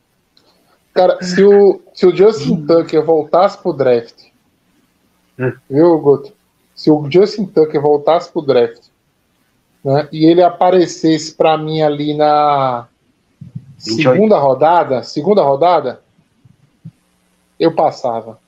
[0.95, 4.15] Cara, se o, se o Justin Tucker voltasse pro draft,
[5.39, 5.53] Hum.
[5.69, 6.33] viu, Guto?
[6.75, 8.83] Se o Justin Tucker voltasse pro draft,
[9.83, 12.87] né, e ele aparecesse pra mim ali na
[13.85, 14.03] 28.
[14.03, 16.03] segunda rodada, segunda rodada,
[17.59, 18.39] eu passava.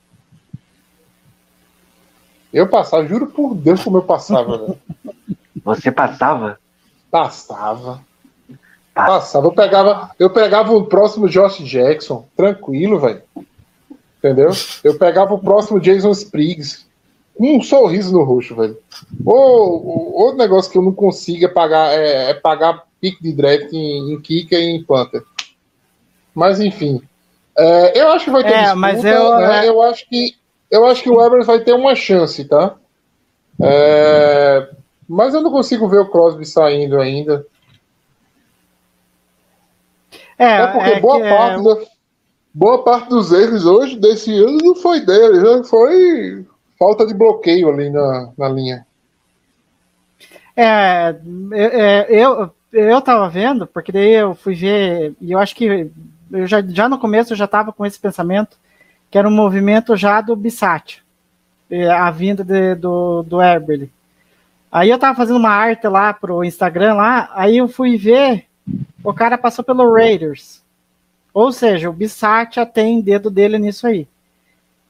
[2.52, 4.78] Eu passava, juro por Deus como eu passava, velho.
[5.64, 6.58] Você passava?
[7.10, 8.00] Passava.
[8.94, 9.46] Passava.
[9.48, 13.22] Eu pegava, eu pegava o próximo Josh Jackson, tranquilo, velho.
[14.18, 14.50] Entendeu?
[14.84, 16.83] Eu pegava o próximo Jason Spriggs,
[17.38, 18.78] um sorriso no rosto, velho.
[19.24, 23.72] Ou- Outro negócio que eu não consigo é pagar, é, é pagar pique de draft
[23.72, 25.22] em, em kicker e em Panther.
[26.34, 27.02] Mas enfim.
[27.56, 29.68] É, eu acho que vai ter É, disputa, mas eu- né?
[29.68, 30.34] eu acho que
[30.70, 32.74] eu acho que o Evers vai ter uma chance, tá?
[33.60, 34.68] É,
[35.08, 37.46] mas eu não consigo ver o Crosby saindo ainda.
[40.36, 41.86] É, É porque é boa, parte é, da-
[42.52, 45.62] boa parte dos erros hoje, desse ano, não foi dele, né?
[45.64, 46.44] foi
[46.78, 48.86] falta de bloqueio ali na, na linha.
[50.56, 51.14] É,
[51.52, 55.90] é, eu, eu tava vendo, porque daí eu fui ver, e eu acho que
[56.30, 58.56] eu já, já no começo eu já tava com esse pensamento,
[59.10, 61.02] que era um movimento já do Bissat,
[61.96, 63.90] a vinda de- do, do Eberle.
[64.70, 68.46] Aí eu tava fazendo uma arte lá pro Instagram lá, aí eu fui ver,
[69.02, 70.62] o cara passou pelo Raiders.
[71.32, 74.06] Ou seja, o Bissat já tem dedo dele nisso aí.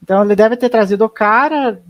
[0.05, 1.81] Então ele deve ter trazido o cara,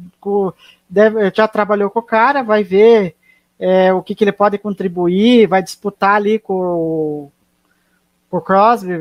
[0.90, 3.14] deve, já trabalhou com o cara, vai ver
[3.60, 7.32] é, o que, que ele pode contribuir, vai disputar ali com, o-
[8.30, 8.98] com o Crosby,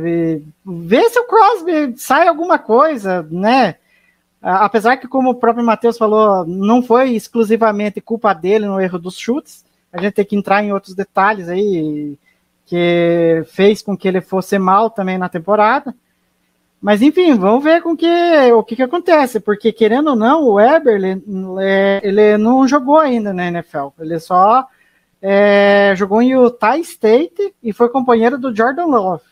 [0.66, 3.76] ver, se o Crosby sai alguma coisa, né?
[4.42, 9.16] Apesar que, como o próprio Matheus falou, não foi exclusivamente culpa dele no erro dos
[9.16, 12.18] chutes, a gente tem que entrar em outros detalhes aí
[12.66, 15.94] que fez com que ele fosse mal também na temporada.
[16.84, 18.06] Mas enfim, vamos ver com que,
[18.52, 21.24] o que, que acontece, porque querendo ou não, o Weber ele,
[21.62, 24.68] é, ele não jogou ainda na NFL, ele só
[25.22, 29.24] é, jogou em Utah State e foi companheiro do Jordan Love.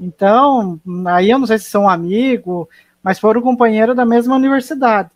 [0.00, 2.66] Então, aí eu não sei se são amigos,
[3.02, 5.10] mas foram companheiros da mesma universidade.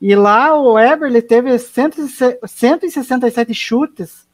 [0.00, 4.26] E lá o Weber ele teve 167 chutes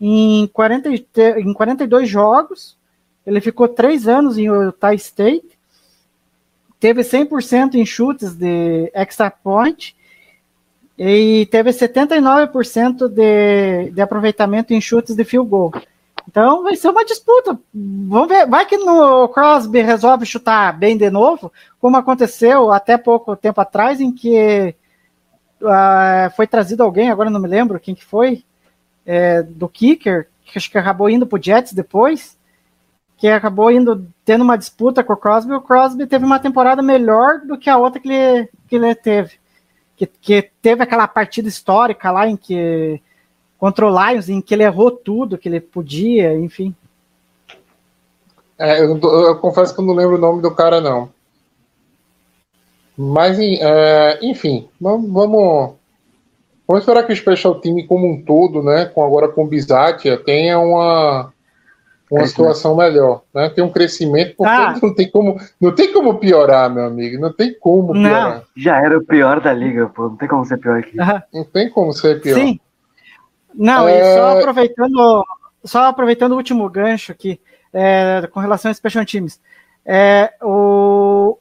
[0.00, 2.78] em, 40, e te- em 42 jogos.
[3.26, 5.53] Ele ficou três anos em Utah State
[6.84, 9.96] teve 100% em chutes de extra point
[10.98, 15.72] e teve 79% de, de aproveitamento em chutes de field goal.
[16.28, 17.58] Então vai ser uma disputa.
[17.72, 18.46] Vamos ver.
[18.46, 23.98] Vai que no Crosby resolve chutar bem de novo, como aconteceu até pouco tempo atrás,
[23.98, 24.74] em que
[25.64, 28.44] ah, foi trazido alguém, agora não me lembro quem que foi,
[29.06, 32.36] é, do kicker, que acho que acabou indo pro Jets depois
[33.24, 37.40] que acabou indo tendo uma disputa com o Crosby, o Crosby teve uma temporada melhor
[37.40, 39.38] do que a outra que ele, que ele teve.
[39.96, 43.00] Que, que teve aquela partida histórica lá em que
[43.56, 46.74] contra o Lions, em que ele errou tudo que ele podia, enfim.
[48.58, 51.08] É, eu, eu confesso que eu não lembro o nome do cara, não.
[52.94, 55.76] Mas, é, enfim, vamos, vamos,
[56.76, 60.58] esperar que o Special Team como um todo, né, com, agora com o Bizatia, tenha
[60.58, 61.32] uma,
[62.18, 63.48] uma situação melhor, né?
[63.50, 64.74] Tem um crescimento, porque Ah.
[64.82, 68.02] não, tem como, não tem como piorar, meu amigo, não tem como Não.
[68.02, 68.42] piorar.
[68.56, 70.04] Já era o pior da liga, pô.
[70.08, 70.96] Não tem como ser pior aqui.
[71.32, 72.34] Não tem como ser pior.
[72.36, 72.60] Sim.
[73.54, 74.00] Não, É.
[74.00, 75.24] e só aproveitando,
[75.64, 77.40] só aproveitando o último gancho aqui,
[77.72, 79.40] é, com relação aos Special Teams.
[79.84, 81.38] É, o,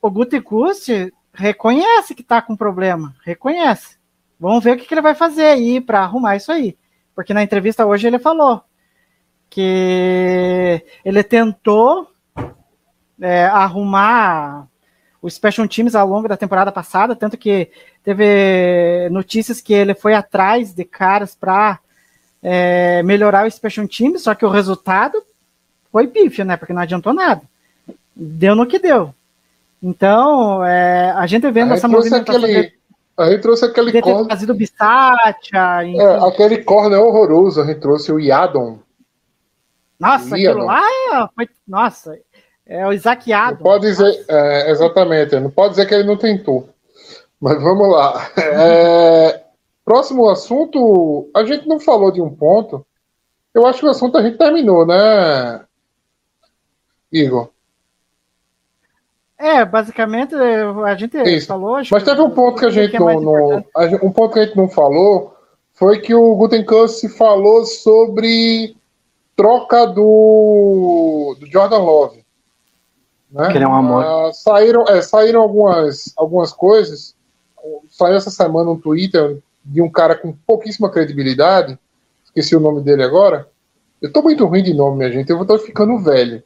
[0.00, 0.88] o Gutekunst
[1.32, 3.98] reconhece que está com problema, reconhece.
[4.38, 6.76] Vamos ver o que, que ele vai fazer aí para arrumar isso aí.
[7.14, 8.62] Porque na entrevista hoje ele falou
[9.50, 12.08] que ele tentou
[13.20, 14.66] é, arrumar
[15.20, 17.68] os Special Teams ao longo da temporada passada, tanto que
[18.02, 21.78] teve notícias que ele foi atrás de caras para
[23.04, 25.22] melhorar o Special Teams, só que o resultado
[25.92, 26.56] foi pífio, né?
[26.56, 27.42] Porque não adiantou nada.
[28.16, 29.12] Deu no que deu.
[29.82, 32.72] Então, é, a gente vendo Aí essa movimentação aquele,
[33.16, 38.20] aí trouxe aquele de corner, trazido Bissatia, é, aquele corner horroroso, a gente trouxe o
[38.20, 38.78] Yadon.
[40.00, 40.66] Nossa, Ia, aquilo não.
[40.66, 41.48] lá foi.
[41.68, 42.18] Nossa,
[42.66, 46.68] é o Isaac Não pode dizer, é, exatamente, não pode dizer que ele não tentou.
[47.40, 48.30] Mas vamos lá.
[48.36, 49.42] É,
[49.84, 52.84] próximo assunto, a gente não falou de um ponto.
[53.52, 55.60] Eu acho que o assunto a gente terminou, né,
[57.12, 57.48] Igor?
[59.38, 61.46] É, basicamente, a gente Isso.
[61.46, 61.78] falou.
[61.90, 64.38] Mas teve um ponto que a gente é não, mais não- gente- um ponto que
[64.40, 65.34] a gente não falou
[65.72, 68.76] foi que o Gutenkust falou sobre
[69.40, 72.22] troca do, do Jordan Love.
[73.32, 73.50] Né?
[73.50, 74.04] Que ele é um amor.
[74.04, 77.14] Ah, saíram, é, saíram algumas, algumas coisas.
[77.88, 81.78] Saiu essa semana um Twitter de um cara com pouquíssima credibilidade.
[82.22, 83.48] Esqueci o nome dele agora.
[84.02, 85.30] Eu tô muito ruim de nome, minha gente.
[85.30, 86.42] Eu tô ficando velho.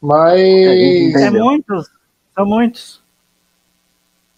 [0.00, 1.14] Mas.
[1.16, 1.90] É muitos.
[2.36, 3.02] São muitos.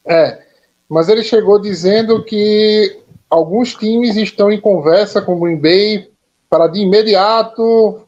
[0.07, 0.43] É,
[0.89, 2.99] mas ele chegou dizendo que
[3.29, 6.10] alguns times estão em conversa com o Green Bay
[6.51, 8.03] para de imediato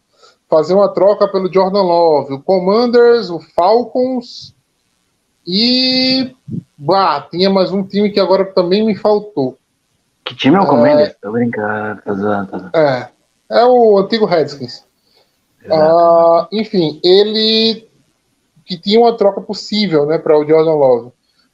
[0.50, 2.34] fazer uma troca pelo Jordan Love.
[2.34, 4.54] O Commanders, o Falcons
[5.46, 6.34] e.
[6.76, 9.56] Bah, tinha mais um time que agora também me faltou.
[10.24, 11.16] Que time é o Commander?
[11.22, 12.76] Tô brincando, tô zoando, tô zoando.
[12.76, 13.08] É,
[13.48, 14.84] é o antigo Redskins.
[15.70, 17.88] Ah, enfim, ele
[18.64, 21.12] que tinha uma troca possível, né, para o Jordan Love.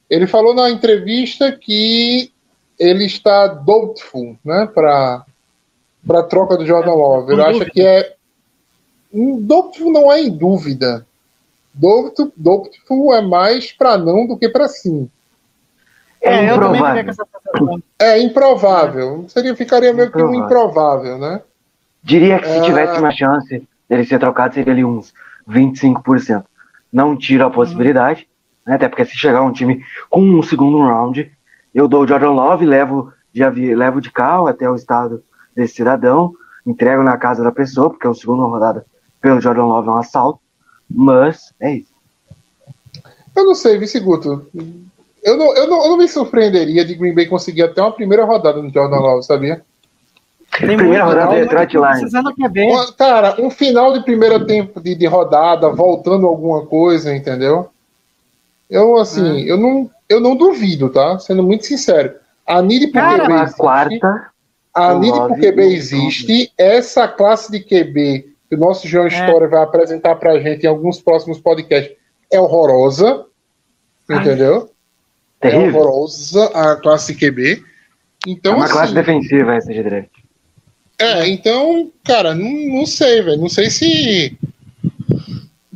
[0.09, 2.31] Ele falou na entrevista que
[2.77, 5.25] ele está doubtful, né, para
[6.05, 7.31] para troca do Jordan Love.
[7.33, 7.71] Ele com acha dúvida.
[7.71, 8.15] que é
[9.13, 11.05] um doubtful não é em dúvida.
[11.73, 15.09] Doubtful, doubtful é mais para não do que para sim.
[16.21, 17.81] É eu também improvável.
[17.97, 19.25] É improvável.
[19.29, 21.15] Seria ficaria meio que um Improvável.
[21.15, 21.41] improvável, né?
[22.03, 22.61] Diria que se Ah.
[22.61, 25.13] tivesse uma chance dele ser trocado, seria ali uns
[25.47, 26.43] 25%.
[26.91, 28.27] Não tiro a possibilidade,
[28.65, 28.75] né?
[28.75, 31.31] Até porque se chegar um time com um segundo round,
[31.73, 35.23] eu dou o Jordan Love, levo de, avi- levo de carro até o estado
[35.55, 36.33] desse cidadão,
[36.65, 38.85] entrego na casa da pessoa, porque a segunda rodada
[39.21, 40.39] pelo Jordan Love é um assalto.
[40.89, 41.93] Mas é isso.
[43.35, 44.47] Eu não sei, Vice Guto.
[45.23, 48.25] Eu não, eu, não, eu não me surpreenderia de Green Bay conseguir até uma primeira
[48.25, 49.63] rodada no Jordan Love, sabia?
[50.57, 51.99] Tem Primeira rodada tem é muito Detroit Lions.
[51.99, 52.61] Precisando QB.
[52.63, 57.69] Uma- Cara, um final de primeiro tempo de, de rodada, voltando alguma coisa, entendeu?
[58.69, 61.17] Eu, assim, eu, não, eu não duvido, tá?
[61.19, 62.13] Sendo muito sincero.
[62.45, 64.31] A por Cara, quarta,
[64.79, 66.51] A o NID por QB existe.
[66.57, 70.99] Essa classe de QB que o nosso João História vai apresentar pra gente em alguns
[70.99, 71.95] próximos podcasts
[72.31, 73.25] é horrorosa.
[74.09, 74.71] Entendeu?
[75.39, 75.81] É terrível.
[75.81, 77.63] horrorosa a classe QB.
[78.25, 80.09] Então, é uma assim, classe defensiva essa de draft.
[80.97, 83.39] É, então, cara, não, não sei, velho.
[83.39, 84.37] Não sei se.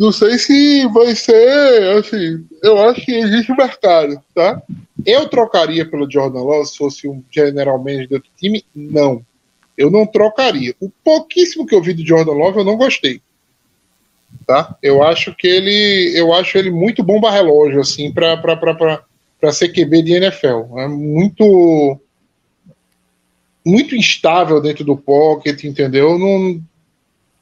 [0.04, 1.97] Não sei se vai ser.
[1.97, 4.62] Assim, eu acho que existe mercado, tá?
[5.06, 8.66] Eu trocaria pelo Jordan Love se fosse um general manager de outro time?
[8.76, 9.26] Não.
[9.78, 10.76] Eu não trocaria.
[10.82, 13.22] O pouquíssimo que eu vi do Jordan Love eu não gostei.
[14.45, 14.76] Tá?
[14.84, 16.12] Eu acho que ele.
[16.20, 20.80] Eu acho ele muito bomba relógio, assim, pra, pra ser QB de NFL.
[20.80, 21.97] É muito
[23.66, 26.20] muito instável dentro do pocket, entendeu?
[26.20, 26.62] Não,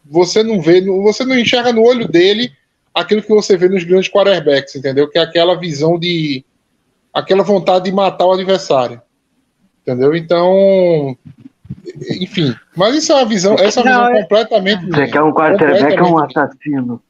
[0.06, 2.52] você não vê, você não enxerga no olho dele
[2.93, 5.08] aquilo que você vê nos grandes quarterbacks, entendeu?
[5.10, 6.43] Que é aquela visão de
[7.14, 9.02] aquela vontade de matar o adversário.
[9.82, 10.16] Entendeu?
[10.16, 11.18] Então,
[12.20, 15.34] enfim, mas isso é uma visão, essa é Não, visão é- completamente Você quer um
[15.34, 17.02] quarterback ou um completamente- assassino?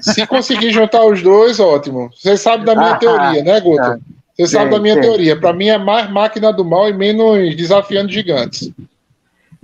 [0.00, 2.10] Se conseguir juntar os dois, ótimo.
[2.14, 3.76] Você sabe da minha Ah, teoria, né, Guto?
[3.76, 3.98] tá.
[4.36, 5.02] Você sabe Sei, da minha sei.
[5.02, 5.38] teoria.
[5.38, 8.72] Para mim é mais máquina do mal e menos desafiando gigantes.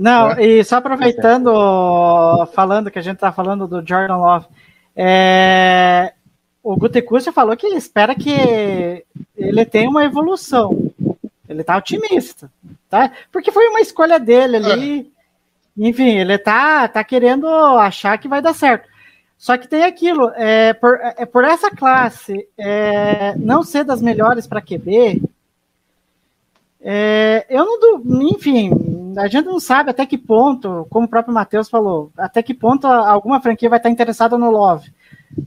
[0.00, 0.42] Não, É.
[0.46, 1.52] e só aproveitando,
[2.54, 4.46] falando que a gente tá falando do Jordan Love,
[4.96, 6.14] é,
[6.62, 9.04] o Gutekunst falou que ele espera que
[9.36, 10.90] ele tenha uma evolução.
[11.46, 12.50] Ele tá otimista,
[12.88, 13.12] tá?
[13.30, 15.12] Porque foi uma escolha dele ali.
[15.76, 18.88] Enfim, ele tá, tá querendo achar que vai dar certo.
[19.36, 24.46] Só que tem aquilo, é, por, é, por essa classe é, não ser das melhores
[24.46, 25.22] para QB,
[26.82, 28.02] é, eu não.
[28.30, 28.70] Enfim,
[29.16, 32.86] a gente não sabe até que ponto, como o próprio Matheus falou, até que ponto
[32.86, 34.90] alguma franquia vai estar interessada no Love,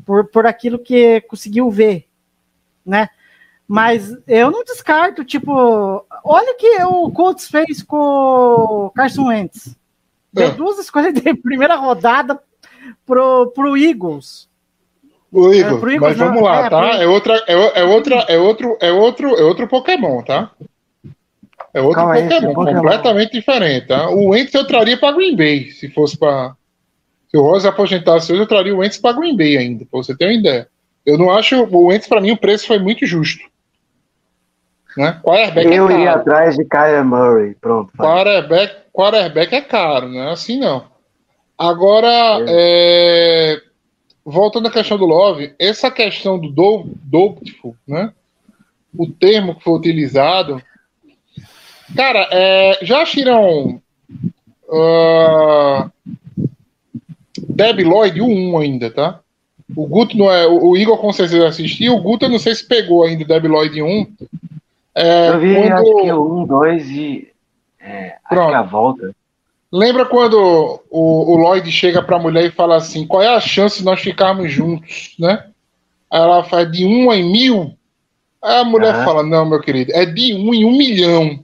[0.06, 2.08] por, por aquilo que conseguiu ver,
[2.86, 3.10] né?
[3.68, 5.52] Mas eu não descarto, tipo,
[6.24, 9.76] olha o que o Colts fez com o Carson Wentz.
[10.32, 10.52] Deu É.
[10.52, 12.40] duas escolhas de primeira rodada
[13.06, 14.50] pro, pro Eagles.
[15.32, 16.88] O É, Igor, pro Igor, mas não, vamos lá, é, tá?
[17.02, 20.52] É outra, é, é outra, é outro, é outro, é outro Pokémon, tá?
[21.74, 24.10] É outro Calma Pokémon, completamente diferente, tá?
[24.10, 26.56] O Wentz eu traria para Green Bay, se fosse para
[27.28, 30.16] se o Rose aposentasse hoje, eu traria o Wentz para Green Bay ainda, pra você
[30.16, 30.68] ter uma ideia.
[31.04, 33.44] Eu não acho o Wentz para mim o preço foi muito justo.
[34.96, 35.20] Né?
[35.24, 37.56] Quarterback Eu é iria atrás de Kyler Murray.
[37.60, 37.92] Pronto.
[37.98, 40.86] Quarterback, quarterback é caro, não é assim não.
[41.58, 43.60] Agora, é,
[44.24, 48.12] voltando à questão do Love, essa questão do do- doubtful, né?
[48.96, 50.62] O termo que foi utilizado.
[51.96, 53.82] Cara, é, já assistiram
[54.68, 55.92] uh,
[57.50, 59.20] Deb Lloyd, o 1 ainda, tá?
[59.76, 60.46] O Guto não é.
[60.48, 61.96] O, Igor com certeza assistiu.
[61.96, 64.08] O Guto eu não sei se pegou ainda o Debi Lloyd 1.
[64.96, 67.28] É, Eu vi, quando- acho que o 1, 2 e.
[67.80, 68.50] É, Pronto.
[68.50, 69.16] que a volta.
[69.72, 73.80] Lembra quando o, o Lloyd chega pra mulher e fala assim: qual é a chance
[73.80, 75.48] de nós ficarmos juntos, né?
[76.12, 77.74] Aí ela faz de um em mil.
[78.42, 79.06] Aí a mulher Aham.
[79.06, 81.44] fala: não, meu querido, é de um em um milhão.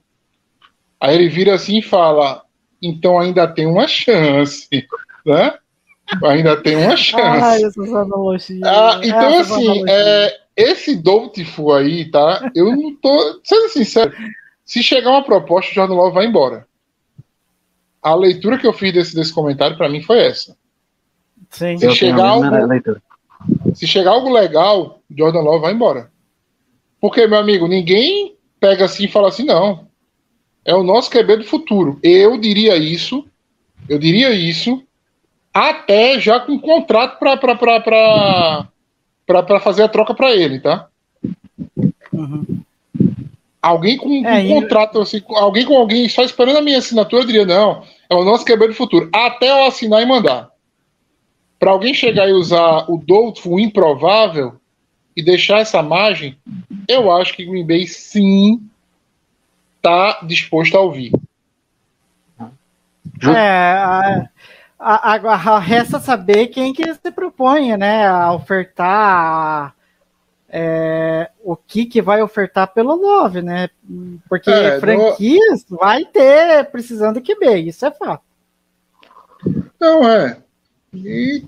[0.99, 2.43] Aí ele vira assim e fala:
[2.81, 4.67] então ainda tem uma chance,
[5.25, 5.53] né?
[6.23, 7.71] Ainda tem uma Ai, chance.
[8.63, 12.51] Ah, então, assim, é, esse Doubtful aí, tá?
[12.55, 13.39] Eu não tô.
[13.43, 14.11] Sendo sincero,
[14.65, 16.67] se chegar uma proposta, o Jordan Love vai embora.
[18.01, 20.57] A leitura que eu fiz desse, desse comentário, pra mim, foi essa.
[21.49, 21.77] Sim.
[21.77, 22.47] Se Eu chegar algo-.
[23.73, 26.11] Se chegar algo legal, Jordan Love vai embora.
[26.99, 29.88] Porque, meu amigo, ninguém pega assim e fala assim, não.
[30.69, 31.99] É o nosso QB do futuro.
[32.03, 33.25] Eu diria isso,
[33.89, 34.83] eu diria isso,
[35.51, 38.69] até já com contrato pra
[39.59, 40.87] fazer a troca pra ele, tá?
[42.13, 42.61] Uhum.
[43.59, 47.23] Alguém com, com É, e- contrato, assim, alguém com alguém só esperando a minha assinatura,
[47.23, 49.09] eu diria, não, é o nosso QB do futuro.
[49.11, 50.51] Até eu assinar e mandar.
[51.57, 54.53] Para alguém chegar e usar o Doubtful, o improvável,
[55.17, 56.37] e deixar essa margem,
[56.87, 58.61] eu acho que Green Bay sim
[59.81, 61.11] tá disposto a ouvir.
[63.23, 64.29] É, a-
[64.79, 69.75] a- agora resta saber quem que se propõe, né, a ofertar
[70.51, 73.69] é, o que que vai ofertar pelo Love, né?
[74.27, 78.23] Porque É, no- franquias vai ter precisando que bem, isso é fato.
[79.79, 80.37] Não, é.
[80.91, 81.43] E,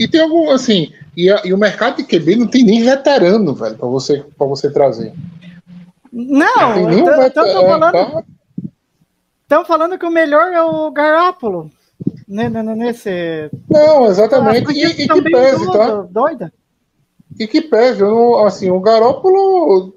[0.00, 3.54] e tem algum, assim, e, a- e o mercado de QB não tem nem veterano,
[3.54, 5.12] velho, para você, pra você trazer.
[6.12, 7.30] Não, então veterano.
[7.32, 8.24] tô falando, tá?
[9.46, 11.70] tão falando que o melhor é o Garápolo.
[12.26, 13.50] Né, né, né, Nesse.
[13.68, 14.72] Não, exatamente.
[14.72, 16.02] E, e que pese, tá?
[16.02, 16.52] Doida?
[17.38, 18.02] E que pese,
[18.44, 19.94] assim, o Garópolo.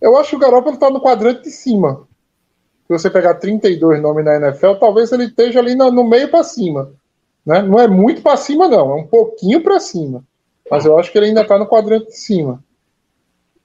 [0.00, 2.08] Eu acho que o Garópolo tá no quadrante de cima.
[2.86, 6.42] Se você pegar 32 nomes na NFL, talvez ele esteja ali no, no meio para
[6.42, 6.92] cima.
[7.46, 7.62] Né?
[7.62, 10.24] Não é muito para cima, não, é um pouquinho para cima.
[10.70, 12.62] Mas eu acho que ele ainda tá no quadrante de cima.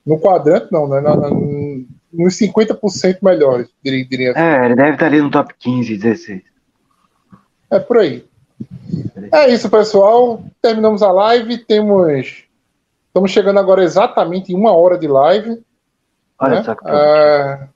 [0.06, 1.02] No quadrante, não, né?
[1.02, 4.40] Na, na, nos 50% melhores, diria, diria assim.
[4.40, 6.42] É, ele deve estar ali no top 15, 16.
[7.72, 8.26] É por aí.
[9.32, 10.44] É isso, pessoal.
[10.62, 11.58] Terminamos a live.
[11.58, 12.46] Temos.
[13.08, 15.62] Estamos chegando agora exatamente em uma hora de live.
[16.40, 16.64] Olha né?
[16.64, 17.68] só que é...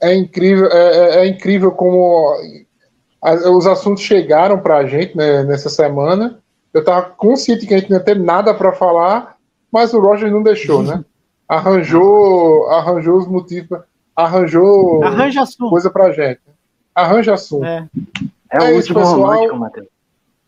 [0.00, 2.34] é incrível, é, é- é incrível como
[3.22, 6.38] os assuntos chegaram para a gente né, nessa semana.
[6.74, 9.36] Eu estava consciente que a gente não ia ter nada para falar,
[9.72, 11.04] mas o Roger não deixou, né?
[11.48, 15.70] Arranjou, arranjou os motivos, pra- arranjou Arranja assunto.
[15.70, 16.40] coisa para gente.
[16.94, 17.64] Arranja assunto.
[17.64, 17.88] É.
[18.50, 19.20] É, é o isso, último pessoal.
[19.20, 19.86] romântico, Matheus.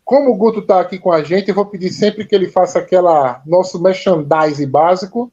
[0.03, 2.77] Como o Guto tá aqui com a gente, eu vou pedir sempre que ele faça
[2.77, 5.31] aquela nosso merchandise básico.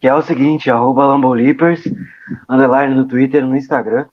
[0.00, 1.82] Que é o seguinte, arroba Lambolipers,
[2.48, 4.06] underline no Twitter e no Instagram.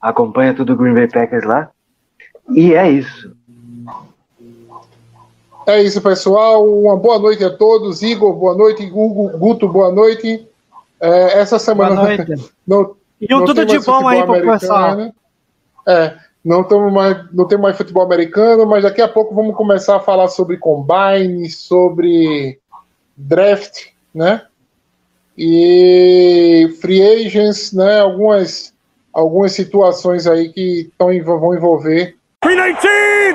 [0.00, 1.70] Acompanha tudo o Green Bay Packers lá.
[2.50, 3.34] E é isso.
[5.66, 6.66] É isso, pessoal.
[6.68, 8.02] Uma boa noite a todos.
[8.02, 8.84] Igor, boa noite.
[8.92, 10.46] Hugo, Guto, boa noite.
[11.00, 12.52] É, essa semana Boa noite.
[12.66, 14.84] não, E tudo de bom aí pessoal.
[14.92, 15.14] americano.
[15.86, 19.96] É, não temos mais, não tem mais futebol americano, mas daqui a pouco vamos começar
[19.96, 22.58] a falar sobre combine, sobre
[23.16, 24.42] draft, né?
[25.36, 28.00] E free agents, né?
[28.00, 28.72] Algumas,
[29.12, 32.16] algumas situações aí que tão, vão envolver